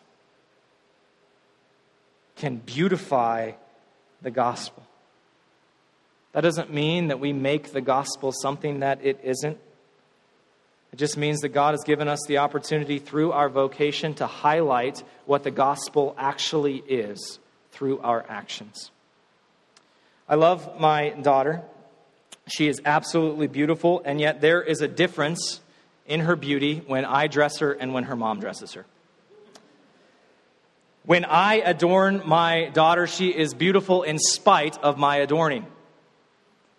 can 2.38 2.56
beautify 2.56 3.52
the 4.22 4.30
gospel? 4.30 4.82
That 6.32 6.42
doesn't 6.42 6.72
mean 6.72 7.08
that 7.08 7.20
we 7.20 7.32
make 7.32 7.72
the 7.72 7.80
gospel 7.80 8.32
something 8.32 8.80
that 8.80 9.04
it 9.04 9.20
isn't. 9.22 9.58
It 10.92 10.96
just 10.96 11.16
means 11.16 11.40
that 11.40 11.50
God 11.50 11.72
has 11.72 11.84
given 11.84 12.08
us 12.08 12.20
the 12.26 12.38
opportunity 12.38 12.98
through 12.98 13.32
our 13.32 13.48
vocation 13.48 14.14
to 14.14 14.26
highlight 14.26 15.02
what 15.26 15.42
the 15.42 15.50
gospel 15.50 16.14
actually 16.16 16.76
is 16.76 17.38
through 17.72 18.00
our 18.00 18.24
actions. 18.28 18.90
I 20.28 20.36
love 20.36 20.80
my 20.80 21.10
daughter. 21.10 21.62
She 22.48 22.68
is 22.68 22.80
absolutely 22.84 23.46
beautiful, 23.46 24.02
and 24.04 24.20
yet 24.20 24.40
there 24.40 24.62
is 24.62 24.80
a 24.80 24.88
difference 24.88 25.60
in 26.06 26.20
her 26.20 26.36
beauty 26.36 26.82
when 26.86 27.04
I 27.04 27.26
dress 27.26 27.58
her 27.58 27.72
and 27.72 27.92
when 27.92 28.04
her 28.04 28.16
mom 28.16 28.40
dresses 28.40 28.72
her. 28.72 28.86
When 31.08 31.24
I 31.24 31.62
adorn 31.64 32.20
my 32.26 32.68
daughter, 32.74 33.06
she 33.06 33.30
is 33.30 33.54
beautiful 33.54 34.02
in 34.02 34.18
spite 34.18 34.76
of 34.82 34.98
my 34.98 35.16
adorning. 35.16 35.64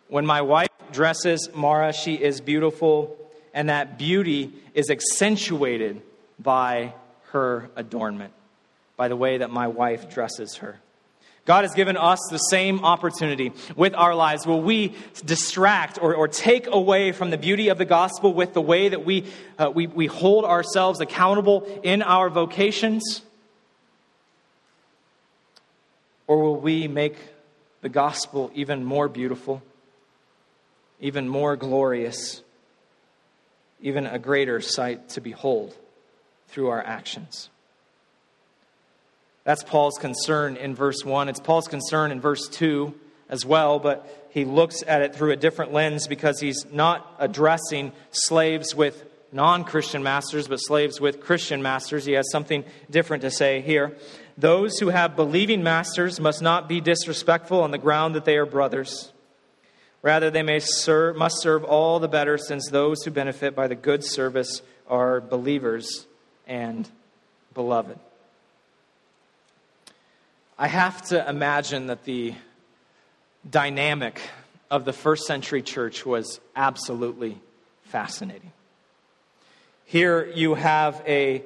When 0.08 0.24
my 0.24 0.44
wife 0.44 0.70
dresses 0.92 1.50
Mara, 1.56 1.92
she 1.94 2.14
is 2.14 2.40
beautiful, 2.40 3.18
and 3.56 3.70
that 3.70 3.98
beauty 3.98 4.54
is 4.76 4.92
accentuated 4.92 6.04
by 6.38 6.94
her 7.32 7.72
adornment, 7.76 8.32
by 8.98 9.08
the 9.08 9.16
way 9.16 9.40
that 9.40 9.50
my 9.50 9.66
wife 9.66 10.14
dresses 10.14 10.58
her. 10.58 10.80
God 11.46 11.64
has 11.64 11.74
given 11.74 11.98
us 11.98 12.20
the 12.30 12.38
same 12.38 12.86
opportunity 12.86 13.52
with 13.76 13.96
our 13.96 14.14
lives. 14.14 14.46
Will 14.46 14.62
we 14.62 14.94
distract 15.26 15.98
or, 16.00 16.14
or 16.14 16.28
take 16.28 16.68
away 16.68 17.14
from 17.14 17.32
the 17.32 17.38
beauty 17.40 17.70
of 17.70 17.80
the 17.80 17.86
gospel 17.86 18.32
with 18.32 18.54
the 18.54 18.62
way 18.62 18.90
that 18.90 19.04
we, 19.04 19.26
uh, 19.58 19.72
we, 19.74 19.88
we 19.88 20.06
hold 20.06 20.46
ourselves 20.46 21.02
accountable 21.02 21.66
in 21.82 22.04
our 22.04 22.30
vocations? 22.30 23.24
Or 26.30 26.38
will 26.38 26.58
we 26.58 26.88
make 26.88 27.18
the 27.82 27.90
gospel 27.90 28.52
even 28.54 28.84
more 28.84 29.10
beautiful, 29.10 29.64
even 31.00 31.28
more 31.28 31.56
glorious, 31.56 32.44
even 33.82 34.06
a 34.06 34.20
greater 34.20 34.62
sight 34.62 35.10
to 35.10 35.22
behold 35.22 35.76
through 36.50 36.68
our 36.68 36.84
actions? 36.84 37.50
That's 39.44 39.64
Paul's 39.64 39.98
concern 39.98 40.56
in 40.56 40.76
verse 40.76 41.04
1. 41.04 41.30
It's 41.30 41.40
Paul's 41.40 41.68
concern 41.68 42.12
in 42.12 42.22
verse 42.22 42.48
2 42.48 42.94
as 43.28 43.44
well, 43.44 43.80
but 43.80 44.30
he 44.30 44.46
looks 44.46 44.84
at 44.86 45.02
it 45.02 45.16
through 45.16 45.32
a 45.32 45.36
different 45.36 45.74
lens 45.74 46.06
because 46.06 46.40
he's 46.40 46.64
not 46.72 47.12
addressing 47.18 47.92
slaves 48.12 48.76
with 48.76 49.04
non 49.32 49.64
Christian 49.64 50.04
masters, 50.04 50.48
but 50.48 50.58
slaves 50.58 51.02
with 51.02 51.22
Christian 51.22 51.64
masters. 51.64 52.06
He 52.06 52.14
has 52.14 52.30
something 52.32 52.66
different 52.92 53.22
to 53.22 53.32
say 53.32 53.62
here. 53.62 53.98
Those 54.40 54.80
who 54.80 54.88
have 54.88 55.18
believing 55.18 55.64
masters 55.64 56.18
must 56.18 56.42
not 56.42 56.70
be 56.70 56.80
disrespectful 56.80 57.62
on 57.62 57.72
the 57.72 57.78
ground 57.78 58.16
that 58.16 58.24
they 58.24 58.38
are 58.38 58.46
brothers. 58.46 59.12
Rather, 60.02 60.32
they 60.32 60.44
may 60.44 60.60
serve, 60.60 61.18
must 61.18 61.42
serve 61.42 61.66
all 61.66 62.00
the 62.00 62.08
better, 62.08 62.38
since 62.38 62.70
those 62.70 63.04
who 63.04 63.12
benefit 63.12 63.54
by 63.54 63.68
the 63.68 63.76
good 63.76 64.02
service 64.02 64.62
are 64.88 65.20
believers 65.20 66.08
and 66.48 66.90
beloved. 67.54 68.00
I 70.58 70.70
have 70.70 71.02
to 71.10 71.30
imagine 71.30 71.88
that 71.88 72.06
the 72.06 72.34
dynamic 73.50 74.22
of 74.72 74.86
the 74.86 74.94
first 74.94 75.26
century 75.26 75.62
church 75.62 76.06
was 76.06 76.40
absolutely 76.56 77.38
fascinating. 77.84 78.54
Here 79.84 80.26
you 80.34 80.54
have 80.54 81.04
a 81.06 81.44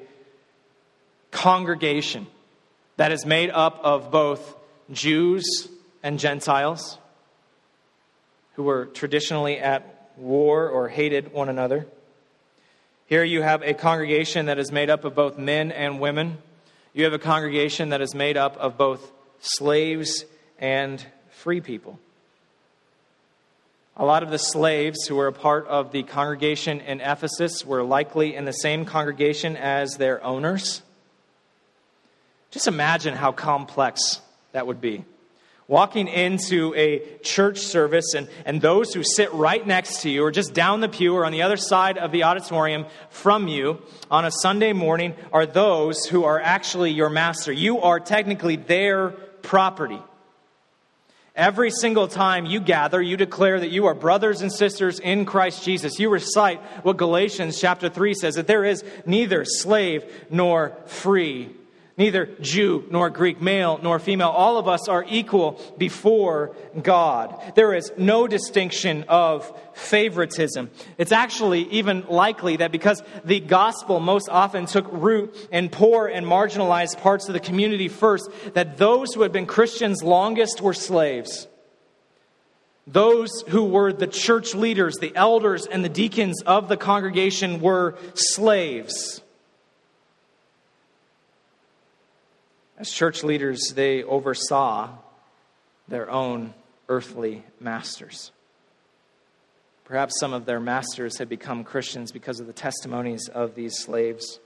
congregation 1.32 2.27
that 2.97 3.12
is 3.12 3.25
made 3.25 3.49
up 3.49 3.79
of 3.84 4.12
both 4.12 4.56
Jews 4.91 5.67
and 6.01 6.19
Gentiles 6.19 6.97
who 8.56 8.63
were 8.63 8.86
traditionally 8.86 9.58
at 9.60 10.12
war 10.17 10.69
or 10.69 10.88
hated 10.89 11.34
one 11.34 11.49
another. 11.49 11.88
Here 13.08 13.23
you 13.23 13.41
have 13.41 13.63
a 13.63 13.73
congregation 13.73 14.45
that 14.45 14.60
is 14.60 14.71
made 14.71 14.89
up 14.89 15.06
of 15.06 15.15
both 15.15 15.38
men 15.38 15.71
and 15.71 15.99
women 15.99 16.38
you 16.95 17.06
have 17.06 17.13
a 17.13 17.19
congregation 17.19 17.89
that 17.89 18.01
is 18.01 18.13
made 18.13 18.38
up 18.38 18.56
of 18.58 18.77
both 18.77 19.12
slaves 19.39 20.25
and 20.60 21.03
free 21.32 21.60
people. 21.60 21.99
A 23.97 24.06
lot 24.06 24.21
of 24.21 24.29
the 24.29 24.38
slaves 24.38 25.08
who 25.08 25.15
were 25.15 25.25
a 25.25 25.34
part 25.34 25.65
of 25.65 25.91
the 25.91 26.03
congregation 26.03 26.82
in 26.82 27.01
Ephesus 27.01 27.65
were 27.65 27.82
likely 27.82 28.36
in 28.36 28.45
the 28.45 28.51
same 28.51 28.86
congregation 28.86 29.58
as 29.58 29.97
their 29.97 30.23
owners. 30.23 30.83
Just 32.53 32.67
imagine 32.67 33.15
how 33.15 33.31
complex 33.31 34.21
that 34.51 34.67
would 34.67 34.79
be 34.79 35.03
walking 35.67 36.07
into 36.07 36.71
a 36.75 37.01
church 37.23 37.57
service 37.57 38.13
and, 38.13 38.29
and 38.45 38.61
those 38.61 38.93
who 38.93 39.01
sit 39.01 39.33
right 39.33 39.65
next 39.65 40.01
to 40.01 40.09
you 40.11 40.23
or 40.23 40.29
just 40.29 40.53
down 40.53 40.79
the 40.79 40.87
pew 40.87 41.15
or 41.15 41.25
on 41.25 41.31
the 41.31 41.41
other 41.41 41.57
side 41.57 41.97
of 41.97 42.11
the 42.11 42.21
auditorium 42.21 42.85
from 43.09 43.47
you 43.47 43.81
on 44.11 44.23
a 44.23 44.29
Sunday 44.29 44.71
morning 44.71 45.15
are 45.31 45.47
those 45.47 46.05
who 46.05 46.25
are 46.25 46.39
actually 46.39 46.91
your 46.91 47.09
master. 47.09 47.51
You 47.51 47.81
are 47.81 47.99
technically 47.99 48.55
their 48.55 49.09
property. 49.09 49.99
Every 51.35 51.71
single 51.71 52.07
time 52.07 52.45
you 52.45 52.59
gather, 52.59 53.01
you 53.01 53.17
declare 53.17 53.59
that 53.61 53.71
you 53.71 53.87
are 53.87 53.95
brothers 53.95 54.43
and 54.43 54.53
sisters 54.53 54.99
in 54.99 55.25
Christ 55.25 55.63
Jesus. 55.63 55.97
You 55.97 56.11
recite 56.11 56.61
what 56.83 56.97
Galatians 56.97 57.59
chapter 57.59 57.89
3 57.89 58.13
says 58.13 58.35
that 58.35 58.45
there 58.45 58.63
is 58.63 58.83
neither 59.07 59.43
slave 59.43 60.05
nor 60.29 60.77
free 60.85 61.49
Neither 61.95 62.25
Jew 62.41 62.86
nor 62.89 63.12
Greek, 63.12 63.39
male 63.39 63.79
nor 63.82 63.99
female, 63.99 64.29
all 64.29 64.58
of 64.58 64.67
us 64.67 64.88
are 64.88 65.06
equal 65.08 65.62
before 65.77 66.56
God. 66.81 67.54
There 67.54 67.75
is 67.75 67.91
no 67.98 68.27
distinction 68.27 69.06
of 69.08 69.52
favoritism. 69.75 70.71
It's 70.98 71.12
actually 71.12 71.69
even 71.69 72.08
likely 72.08 72.58
that 72.58 72.71
because 72.71 73.04
the 73.23 73.39
gospel 73.39 74.00
most 74.00 74.27
often 74.27 74.65
took 74.65 74.87
root 74.91 75.35
in 75.52 75.69
poor 75.69 76.08
and 76.08 76.25
marginalized 76.25 77.00
parts 77.00 77.27
of 77.27 77.33
the 77.33 77.39
community 77.39 77.89
first, 77.89 78.27
that 78.56 78.77
those 78.77 79.13
who 79.13 79.21
had 79.21 79.31
been 79.31 79.46
Christians 79.46 80.02
longest 80.02 80.62
were 80.62 80.73
slaves. 80.73 81.48
Those 82.87 83.44
who 83.48 83.65
were 83.65 83.94
the 83.94 84.08
church 84.08 84.56
leaders, 84.56 84.96
the 84.98 85.15
elders, 85.15 85.67
and 85.67 85.85
the 85.85 85.89
deacons 85.89 86.41
of 86.41 86.67
the 86.67 86.77
congregation 86.77 87.62
were 87.62 87.96
slaves. 88.15 89.23
As 92.84 92.92
church 92.92 93.23
leaders, 93.23 93.71
they 93.75 94.04
oversaw 94.04 94.90
their 95.88 96.12
own 96.12 96.54
earthly 96.90 97.46
masters. 97.62 98.34
Perhaps 99.86 100.19
some 100.19 100.34
of 100.34 100.46
their 100.46 100.60
masters 100.60 101.17
had 101.17 101.29
become 101.29 101.63
Christians 101.63 102.12
because 102.12 102.42
of 102.42 102.48
the 102.48 102.52
testimonies 102.52 103.29
of 103.29 103.56
these 103.56 103.77
slaves. 103.77 104.38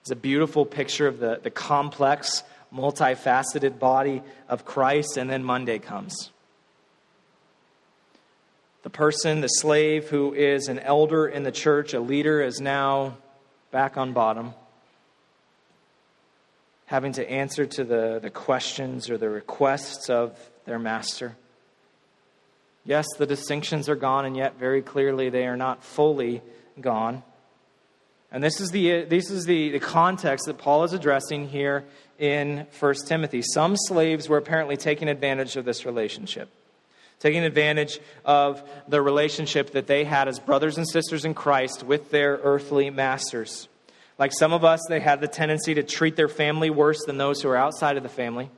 It's 0.00 0.10
a 0.10 0.16
beautiful 0.16 0.66
picture 0.66 1.06
of 1.06 1.20
the, 1.20 1.38
the 1.40 1.48
complex, 1.52 2.42
multifaceted 2.74 3.78
body 3.78 4.20
of 4.48 4.64
Christ, 4.64 5.16
and 5.16 5.30
then 5.30 5.44
Monday 5.44 5.78
comes. 5.78 6.32
The 8.82 8.90
person, 8.90 9.42
the 9.42 9.46
slave 9.46 10.08
who 10.08 10.34
is 10.34 10.66
an 10.66 10.80
elder 10.80 11.28
in 11.28 11.44
the 11.44 11.52
church, 11.52 11.94
a 11.94 12.00
leader, 12.00 12.42
is 12.42 12.60
now 12.60 13.16
back 13.70 13.96
on 13.96 14.12
bottom, 14.12 14.54
having 16.88 17.12
to 17.12 17.30
answer 17.30 17.66
to 17.66 17.84
the, 17.84 18.18
the 18.20 18.30
questions 18.30 19.10
or 19.10 19.18
the 19.18 19.28
requests 19.28 20.08
of 20.08 20.34
their 20.64 20.78
master. 20.78 21.36
Yes, 22.86 23.04
the 23.18 23.26
distinctions 23.26 23.90
are 23.90 23.94
gone, 23.94 24.24
and 24.24 24.34
yet 24.34 24.58
very 24.58 24.80
clearly 24.80 25.28
they 25.28 25.46
are 25.46 25.56
not 25.56 25.84
fully 25.84 26.40
gone. 26.80 27.22
And 28.32 28.42
this 28.42 28.58
is 28.58 28.70
the, 28.70 29.04
this 29.04 29.30
is 29.30 29.44
the, 29.44 29.70
the 29.70 29.80
context 29.80 30.46
that 30.46 30.56
Paul 30.56 30.84
is 30.84 30.94
addressing 30.94 31.48
here 31.48 31.84
in 32.18 32.66
1 32.80 32.94
Timothy. 33.06 33.42
Some 33.42 33.76
slaves 33.76 34.26
were 34.26 34.38
apparently 34.38 34.78
taking 34.78 35.08
advantage 35.08 35.56
of 35.56 35.66
this 35.66 35.84
relationship, 35.84 36.48
taking 37.20 37.44
advantage 37.44 38.00
of 38.24 38.62
the 38.88 39.02
relationship 39.02 39.72
that 39.72 39.86
they 39.86 40.04
had 40.04 40.26
as 40.26 40.38
brothers 40.38 40.78
and 40.78 40.88
sisters 40.88 41.26
in 41.26 41.34
Christ 41.34 41.84
with 41.84 42.10
their 42.10 42.40
earthly 42.42 42.88
masters. 42.88 43.68
Like 44.18 44.32
some 44.32 44.52
of 44.52 44.64
us, 44.64 44.80
they 44.88 45.00
had 45.00 45.20
the 45.20 45.28
tendency 45.28 45.74
to 45.74 45.82
treat 45.82 46.16
their 46.16 46.28
family 46.28 46.70
worse 46.70 47.04
than 47.06 47.18
those 47.18 47.40
who 47.40 47.48
are 47.48 47.56
outside 47.56 47.96
of 47.96 48.02
the 48.02 48.08
family. 48.08 48.50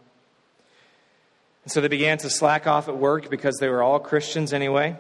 And 1.64 1.72
so 1.72 1.82
they 1.82 1.88
began 1.88 2.16
to 2.18 2.30
slack 2.30 2.66
off 2.66 2.88
at 2.88 2.96
work 2.96 3.28
because 3.28 3.56
they 3.58 3.68
were 3.68 3.82
all 3.82 3.98
Christians 3.98 4.54
anyway. 4.54 4.96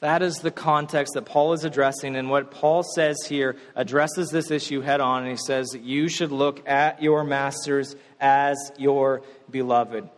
That 0.00 0.22
is 0.22 0.36
the 0.36 0.50
context 0.50 1.14
that 1.14 1.24
Paul 1.24 1.52
is 1.54 1.64
addressing. 1.64 2.16
And 2.16 2.28
what 2.28 2.50
Paul 2.50 2.82
says 2.82 3.16
here 3.26 3.56
addresses 3.74 4.30
this 4.30 4.50
issue 4.50 4.80
head 4.80 5.00
on. 5.00 5.22
And 5.22 5.30
he 5.30 5.36
says 5.36 5.74
you 5.74 6.08
should 6.08 6.32
look 6.32 6.66
at 6.68 7.02
your 7.02 7.24
masters 7.24 7.96
as 8.20 8.56
your 8.78 9.22
beloved. 9.50 10.08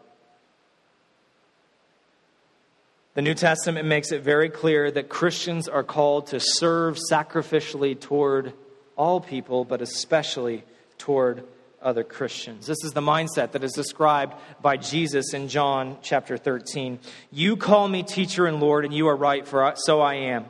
The 3.17 3.23
New 3.23 3.33
Testament 3.33 3.89
makes 3.89 4.13
it 4.13 4.21
very 4.21 4.51
clear 4.51 4.91
that 4.91 5.09
Christians 5.09 5.69
are 5.69 5.83
called 5.83 6.27
to 6.27 6.39
serve 6.39 6.99
sacrificially 7.11 7.99
toward 7.99 8.53
all 8.95 9.23
people, 9.23 9.65
but 9.65 9.81
especially 9.81 10.65
toward 10.99 11.43
other 11.81 12.05
Christians. 12.05 12.67
This 12.67 12.85
is 12.85 12.93
the 12.93 13.01
mindset 13.01 13.53
that 13.53 13.65
is 13.65 13.73
described 13.73 14.35
by 14.61 14.77
Jesus 14.77 15.33
in 15.33 15.49
John 15.49 15.97
chapter 16.03 16.37
13. 16.37 16.99
You 17.33 17.57
call 17.57 17.89
me 17.89 18.03
teacher 18.03 18.45
and 18.45 18.61
Lord, 18.61 18.85
and 18.85 18.93
you 18.93 19.09
are 19.09 19.17
right, 19.17 19.49
for 19.49 19.73
so 19.77 20.03
I 20.03 20.17
am. 20.17 20.45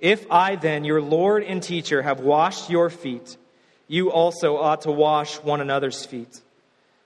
If 0.00 0.26
I 0.28 0.56
then, 0.56 0.82
your 0.82 1.00
Lord 1.00 1.44
and 1.44 1.62
teacher, 1.62 2.02
have 2.02 2.18
washed 2.18 2.68
your 2.68 2.90
feet, 2.90 3.36
you 3.86 4.10
also 4.10 4.56
ought 4.56 4.82
to 4.82 4.90
wash 4.90 5.36
one 5.36 5.60
another's 5.60 6.04
feet. 6.04 6.40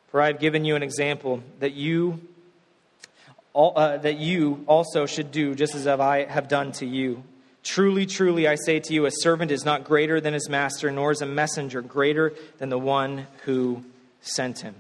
For 0.09 0.23
I 0.23 0.29
have 0.29 0.41
given 0.41 0.65
you 0.65 0.75
an 0.75 0.83
example 0.83 1.43
that 1.59 1.75
you, 1.75 2.23
uh, 3.55 3.97
that 3.99 4.19
you 4.19 4.65
also 4.67 5.07
should 5.07 5.33
do 5.33 5.55
just 5.55 5.75
as 5.75 5.87
I 5.87 6.25
have 6.25 6.49
done 6.49 6.73
to 6.73 6.87
you. 6.87 7.23
Truly, 7.63 8.07
truly, 8.07 8.49
I 8.49 8.55
say 8.55 8.81
to 8.81 8.95
you, 8.95 9.07
a 9.07 9.11
servant 9.11 9.51
is 9.51 9.65
not 9.65 9.85
greater 9.85 10.21
than 10.21 10.33
his 10.33 10.49
master, 10.49 10.91
nor 10.91 11.11
is 11.11 11.21
a 11.21 11.27
messenger 11.27 11.83
greater 11.83 12.33
than 12.59 12.71
the 12.71 12.79
one 12.79 13.27
who 13.45 13.85
sent 14.23 14.61
him. 14.61 14.75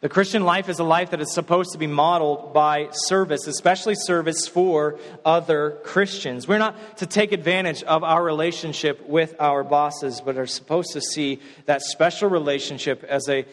The 0.00 0.08
Christian 0.08 0.44
life 0.44 0.68
is 0.68 0.78
a 0.78 0.84
life 0.84 1.10
that 1.10 1.20
is 1.20 1.34
supposed 1.34 1.72
to 1.72 1.78
be 1.78 1.88
modeled 1.88 2.54
by 2.54 2.88
service, 2.92 3.48
especially 3.48 3.96
service 3.96 4.46
for 4.46 4.96
other 5.24 5.76
Christians. 5.82 6.46
We're 6.46 6.58
not 6.58 6.98
to 6.98 7.06
take 7.06 7.32
advantage 7.32 7.82
of 7.82 8.04
our 8.04 8.22
relationship 8.22 9.06
with 9.08 9.34
our 9.40 9.64
bosses, 9.64 10.22
but 10.24 10.38
are 10.38 10.46
supposed 10.46 10.92
to 10.92 11.00
see 11.00 11.40
that 11.66 11.82
special 11.82 12.30
relationship 12.30 13.02
as 13.04 13.28
a 13.28 13.44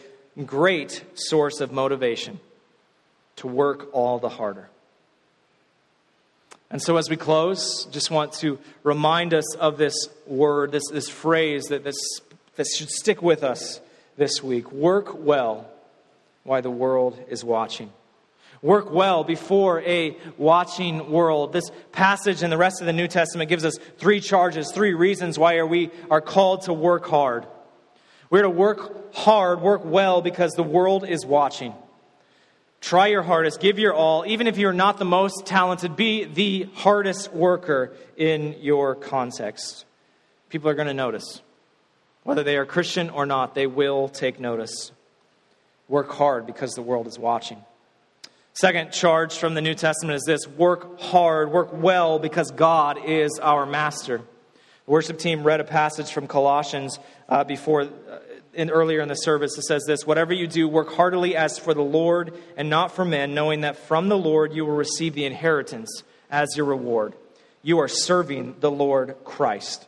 great 0.44 1.04
source 1.14 1.60
of 1.60 1.72
motivation 1.72 2.38
to 3.36 3.46
work 3.46 3.88
all 3.92 4.18
the 4.18 4.28
harder. 4.28 4.68
And 6.70 6.82
so, 6.82 6.96
as 6.96 7.08
we 7.08 7.16
close, 7.16 7.86
just 7.92 8.10
want 8.10 8.32
to 8.34 8.58
remind 8.82 9.32
us 9.32 9.54
of 9.54 9.78
this 9.78 10.08
word, 10.26 10.72
this, 10.72 10.88
this 10.90 11.08
phrase 11.08 11.66
that, 11.66 11.84
this, 11.84 11.96
that 12.56 12.66
should 12.66 12.90
stick 12.90 13.22
with 13.22 13.44
us 13.44 13.80
this 14.16 14.42
week 14.42 14.72
work 14.72 15.16
well 15.16 15.68
while 16.42 16.62
the 16.62 16.70
world 16.70 17.18
is 17.28 17.44
watching. 17.44 17.92
Work 18.62 18.90
well 18.90 19.22
before 19.22 19.82
a 19.82 20.16
watching 20.38 21.10
world. 21.10 21.52
This 21.52 21.70
passage 21.92 22.42
and 22.42 22.52
the 22.52 22.56
rest 22.56 22.80
of 22.80 22.86
the 22.86 22.92
New 22.92 23.06
Testament 23.06 23.48
gives 23.48 23.64
us 23.64 23.76
three 23.98 24.20
charges, 24.20 24.72
three 24.72 24.94
reasons 24.94 25.38
why 25.38 25.62
we 25.62 25.90
are 26.10 26.20
called 26.20 26.62
to 26.62 26.72
work 26.72 27.06
hard. 27.06 27.46
We're 28.28 28.42
to 28.42 28.50
work 28.50 29.14
hard, 29.14 29.60
work 29.60 29.82
well 29.84 30.20
because 30.20 30.52
the 30.52 30.62
world 30.64 31.06
is 31.06 31.24
watching. 31.24 31.74
Try 32.80 33.08
your 33.08 33.22
hardest, 33.22 33.60
give 33.60 33.78
your 33.78 33.94
all. 33.94 34.24
Even 34.26 34.46
if 34.46 34.58
you're 34.58 34.72
not 34.72 34.98
the 34.98 35.04
most 35.04 35.46
talented, 35.46 35.96
be 35.96 36.24
the 36.24 36.68
hardest 36.74 37.32
worker 37.32 37.94
in 38.16 38.56
your 38.60 38.94
context. 38.94 39.84
People 40.50 40.70
are 40.70 40.74
going 40.74 40.88
to 40.88 40.94
notice. 40.94 41.42
Whether 42.22 42.42
they 42.42 42.56
are 42.56 42.66
Christian 42.66 43.10
or 43.10 43.26
not, 43.26 43.54
they 43.54 43.66
will 43.66 44.08
take 44.08 44.40
notice. 44.40 44.92
Work 45.88 46.10
hard 46.12 46.46
because 46.46 46.72
the 46.74 46.82
world 46.82 47.06
is 47.06 47.18
watching. 47.18 47.64
Second 48.52 48.90
charge 48.90 49.36
from 49.36 49.54
the 49.54 49.60
New 49.60 49.74
Testament 49.74 50.16
is 50.16 50.24
this 50.24 50.46
work 50.48 50.98
hard, 50.98 51.52
work 51.52 51.68
well 51.72 52.18
because 52.18 52.50
God 52.50 52.98
is 53.04 53.38
our 53.40 53.66
master. 53.66 54.18
The 54.86 54.90
worship 54.90 55.18
team 55.18 55.44
read 55.44 55.60
a 55.60 55.64
passage 55.64 56.10
from 56.10 56.26
Colossians 56.26 56.98
uh, 57.28 57.44
before 57.44 57.82
uh, 57.82 57.86
in, 58.56 58.70
earlier 58.70 59.00
in 59.00 59.08
the 59.08 59.14
service, 59.14 59.56
it 59.56 59.62
says 59.62 59.84
this 59.86 60.06
Whatever 60.06 60.32
you 60.32 60.46
do, 60.46 60.68
work 60.68 60.92
heartily 60.92 61.36
as 61.36 61.58
for 61.58 61.74
the 61.74 61.82
Lord 61.82 62.34
and 62.56 62.68
not 62.68 62.92
for 62.92 63.04
men, 63.04 63.34
knowing 63.34 63.60
that 63.60 63.76
from 63.76 64.08
the 64.08 64.18
Lord 64.18 64.52
you 64.52 64.64
will 64.64 64.76
receive 64.76 65.14
the 65.14 65.24
inheritance 65.24 66.02
as 66.30 66.48
your 66.56 66.66
reward. 66.66 67.14
You 67.62 67.78
are 67.80 67.88
serving 67.88 68.56
the 68.60 68.70
Lord 68.70 69.16
Christ. 69.24 69.86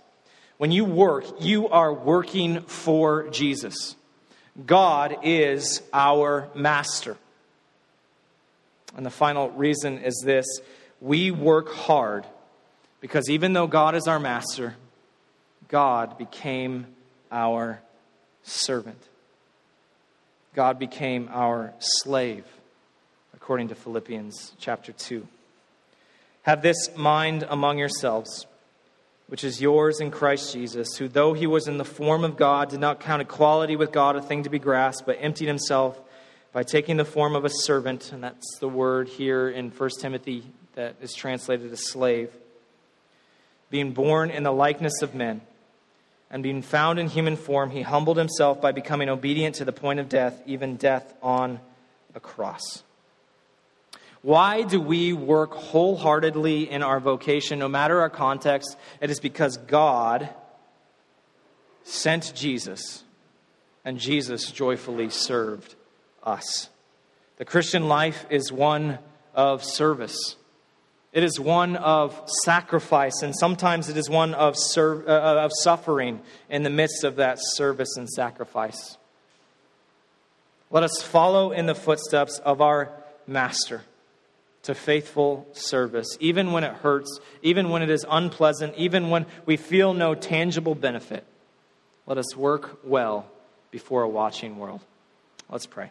When 0.59 0.73
you 0.73 0.85
work, 0.85 1.25
you 1.41 1.69
are 1.69 1.93
working 1.93 2.63
for 2.63 3.29
Jesus. 3.31 3.97
God 4.67 5.19
is 5.23 5.83
our 5.93 6.49
master. 6.55 7.17
And 8.97 9.07
the 9.07 9.11
final 9.11 9.51
reason 9.51 9.99
is 9.99 10.23
this 10.25 10.47
we 11.01 11.31
work 11.31 11.73
hard 11.73 12.27
because 13.01 13.31
even 13.31 13.53
though 13.53 13.69
God 13.69 13.95
is 13.95 14.09
our 14.09 14.19
master, 14.19 14.75
God 15.69 16.19
became 16.19 16.87
our 17.31 17.81
servant. 18.49 19.03
God 20.55 20.79
became 20.79 21.29
our 21.33 21.73
slave, 21.79 22.45
according 23.35 23.69
to 23.69 23.75
Philippians 23.75 24.53
chapter 24.59 24.93
2. 24.93 25.27
Have 26.43 26.63
this 26.63 26.97
mind 26.97 27.47
among 27.49 27.79
yourselves, 27.79 28.47
which 29.29 29.45
is 29.45 29.61
yours 29.61 30.01
in 30.01 30.11
Christ 30.11 30.53
Jesus, 30.53 30.97
who, 30.97 31.07
though 31.07 31.35
he 31.35 31.47
was 31.47 31.69
in 31.69 31.77
the 31.77 31.85
form 31.85 32.25
of 32.25 32.37
God, 32.37 32.71
did 32.71 32.81
not 32.81 33.01
count 33.01 33.23
equality 33.23 33.77
with 33.77 33.93
God 33.93 34.17
a 34.17 34.23
thing 34.23 34.45
to 34.45 34.51
be 34.51 34.59
grasped, 34.59 35.07
but 35.07 35.19
emptied 35.21 35.47
himself 35.47 36.01
by 36.53 36.63
taking 36.63 36.97
the 36.97 37.05
form 37.05 37.37
of 37.37 37.45
a 37.45 37.51
servant. 37.51 38.13
And 38.13 38.25
that's 38.25 38.59
the 38.59 38.69
word 38.69 39.09
here 39.09 39.49
in 39.49 39.71
1 39.71 39.91
Timothy 40.01 40.43
that 40.75 40.97
is 41.03 41.13
translated 41.13 41.71
as 41.71 41.91
slave. 41.91 42.31
Being 43.71 43.93
born 43.93 44.31
in 44.31 44.45
the 44.45 44.53
likeness 44.53 45.03
of 45.03 45.15
men 45.15 45.43
and 46.31 46.43
being 46.43 46.63
found 46.63 46.99
in 46.99 47.09
human 47.09 47.37
form, 47.37 47.71
he 47.71 47.83
humbled 47.83 48.17
himself 48.17 48.61
by 48.61 48.73
becoming 48.73 49.09
obedient 49.09 49.57
to 49.57 49.65
the 49.65 49.73
point 49.73 50.01
of 50.01 50.09
death, 50.09 50.43
even 50.47 50.77
death 50.77 51.15
on 51.23 51.61
a 52.15 52.21
cross. 52.21 52.83
Why 54.21 54.63
do 54.63 54.81
we 54.81 55.13
work 55.13 55.53
wholeheartedly 55.53 56.71
in 56.71 56.83
our 56.83 57.01
vocation, 57.01 57.59
no 57.59 57.69
matter 57.69 58.01
our 58.01 58.11
context? 58.11 58.77
It 59.01 59.11
is 59.11 59.21
because 59.21 59.57
God 59.57 60.29
sent 61.85 62.33
Jesus, 62.35 63.05
and 63.85 63.99
Jesus 63.99 64.51
joyfully 64.51 65.09
served 65.09 65.77
us. 66.23 66.69
The 67.37 67.45
Christian 67.45 67.89
life 67.89 68.27
is 68.29 68.53
one 68.53 68.99
of 69.35 69.65
service. 69.65 70.37
It 71.13 71.23
is 71.23 71.41
one 71.41 71.77
of 71.77 72.21
sacrifice, 72.45 73.23
and 73.23 73.35
sometimes 73.35 73.89
it 73.89 73.97
is 73.97 74.11
one 74.11 74.35
of, 74.35 74.57
ser- 74.57 75.09
uh, 75.09 75.45
of 75.45 75.51
suffering 75.63 76.21
in 76.51 76.63
the 76.63 76.71
midst 76.71 77.03
of 77.03 77.17
that 77.17 77.39
service 77.41 77.97
and 77.97 78.09
sacrifice. 78.09 78.99
Let 80.71 80.83
us 80.83 81.01
follow 81.01 81.51
in 81.51 81.67
the 81.67 81.75
footsteps 81.75 82.39
of 82.41 82.61
our 82.61 82.91
Master 83.27 83.83
to 84.63 84.75
faithful 84.75 85.47
service, 85.53 86.17
even 86.21 86.53
when 86.53 86.65
it 86.65 86.75
hurts, 86.75 87.21
even 87.43 87.71
when 87.71 87.83
it 87.83 87.91
is 87.91 88.05
unpleasant, 88.09 88.75
even 88.77 89.09
when 89.09 89.27
we 89.47 89.57
feel 89.57 89.95
no 89.95 90.15
tangible 90.15 90.75
benefit. 90.75 91.25
Let 92.07 92.19
us 92.19 92.37
work 92.37 92.81
well 92.85 93.27
before 93.71 94.03
a 94.03 94.09
watching 94.09 94.59
world. 94.59 94.81
Let's 95.51 95.67
pray. 95.67 95.91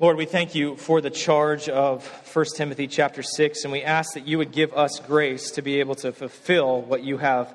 Lord, 0.00 0.16
we 0.16 0.24
thank 0.24 0.54
you 0.54 0.76
for 0.76 1.02
the 1.02 1.10
charge 1.10 1.68
of 1.68 2.06
1 2.34 2.46
Timothy 2.56 2.86
chapter 2.86 3.22
6, 3.22 3.64
and 3.64 3.70
we 3.70 3.82
ask 3.82 4.14
that 4.14 4.26
you 4.26 4.38
would 4.38 4.50
give 4.50 4.72
us 4.72 4.98
grace 4.98 5.50
to 5.50 5.62
be 5.62 5.78
able 5.80 5.94
to 5.96 6.10
fulfill 6.10 6.80
what 6.80 7.04
you 7.04 7.18
have 7.18 7.54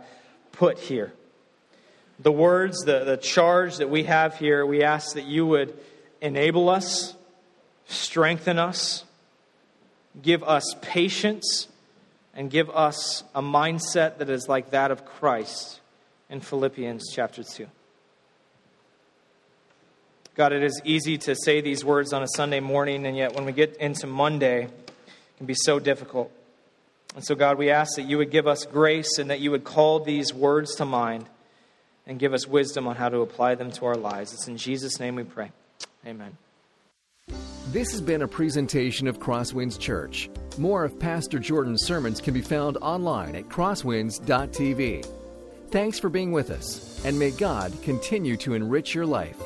put 0.52 0.78
here. 0.78 1.12
The 2.20 2.32
words, 2.32 2.84
the, 2.84 3.04
the 3.04 3.18
charge 3.18 3.78
that 3.78 3.90
we 3.90 4.04
have 4.04 4.38
here, 4.38 4.64
we 4.64 4.84
ask 4.84 5.16
that 5.16 5.26
you 5.26 5.48
would 5.48 5.76
enable 6.22 6.70
us, 6.70 7.16
strengthen 7.88 8.60
us, 8.60 9.06
give 10.22 10.44
us 10.44 10.76
patience, 10.84 11.68
and 12.36 12.52
give 12.52 12.70
us 12.70 13.24
a 13.34 13.42
mindset 13.42 14.20
that 14.20 14.30
is 14.30 14.48
like 14.48 14.70
that 14.70 14.92
of 14.92 15.04
Christ 15.04 15.80
in 16.30 16.42
Philippians 16.42 17.12
chapter 17.12 17.42
2. 17.42 17.66
God, 20.36 20.52
it 20.52 20.64
is 20.64 20.82
easy 20.84 21.18
to 21.20 21.34
say 21.34 21.62
these 21.62 21.86
words 21.86 22.12
on 22.12 22.22
a 22.22 22.28
Sunday 22.28 22.60
morning, 22.60 23.06
and 23.06 23.16
yet 23.16 23.36
when 23.36 23.46
we 23.46 23.54
get 23.54 23.78
into 23.78 24.06
Monday, 24.06 24.64
it 24.64 25.38
can 25.38 25.46
be 25.46 25.54
so 25.54 25.80
difficult. 25.80 26.30
And 27.16 27.24
so, 27.24 27.36
God, 27.36 27.58
we 27.58 27.70
ask 27.70 27.96
that 27.96 28.04
you 28.04 28.18
would 28.18 28.32
give 28.32 28.46
us 28.46 28.66
grace 28.66 29.18
and 29.18 29.30
that 29.30 29.40
you 29.40 29.50
would 29.52 29.64
call 29.64 30.02
these 30.02 30.34
words 30.34 30.76
to 30.76 30.86
mind 30.86 31.26
and 32.06 32.20
give 32.20 32.34
us 32.34 32.46
wisdom 32.46 32.86
on 32.86 32.98
how 32.98 33.08
to 33.08 33.22
apply 33.22 33.56
them 33.56 33.72
to 33.72 33.86
our 33.86 33.96
lives. 33.96 34.34
It's 34.34 34.50
in 34.50 34.58
Jesus' 34.58 35.00
name 35.00 35.16
we 35.16 35.24
pray. 35.24 35.52
Amen. 36.06 36.38
This 37.72 37.92
has 37.92 38.02
been 38.02 38.22
a 38.22 38.28
presentation 38.28 39.08
of 39.08 39.20
Crosswinds 39.20 39.80
Church. 39.80 40.30
More 40.58 40.84
of 40.84 41.00
Pastor 41.00 41.40
Jordan's 41.40 41.86
sermons 41.86 42.20
can 42.20 42.34
be 42.34 42.42
found 42.42 42.76
online 42.78 43.36
at 43.36 43.48
crosswinds.tv. 43.48 45.10
Thanks 45.72 45.98
for 45.98 46.10
being 46.10 46.34
with 46.34 46.52
us, 46.52 47.04
and 47.06 47.18
may 47.18 47.32
God 47.32 47.74
continue 47.82 48.36
to 48.38 48.54
enrich 48.54 48.94
your 48.94 49.06
life. 49.06 49.42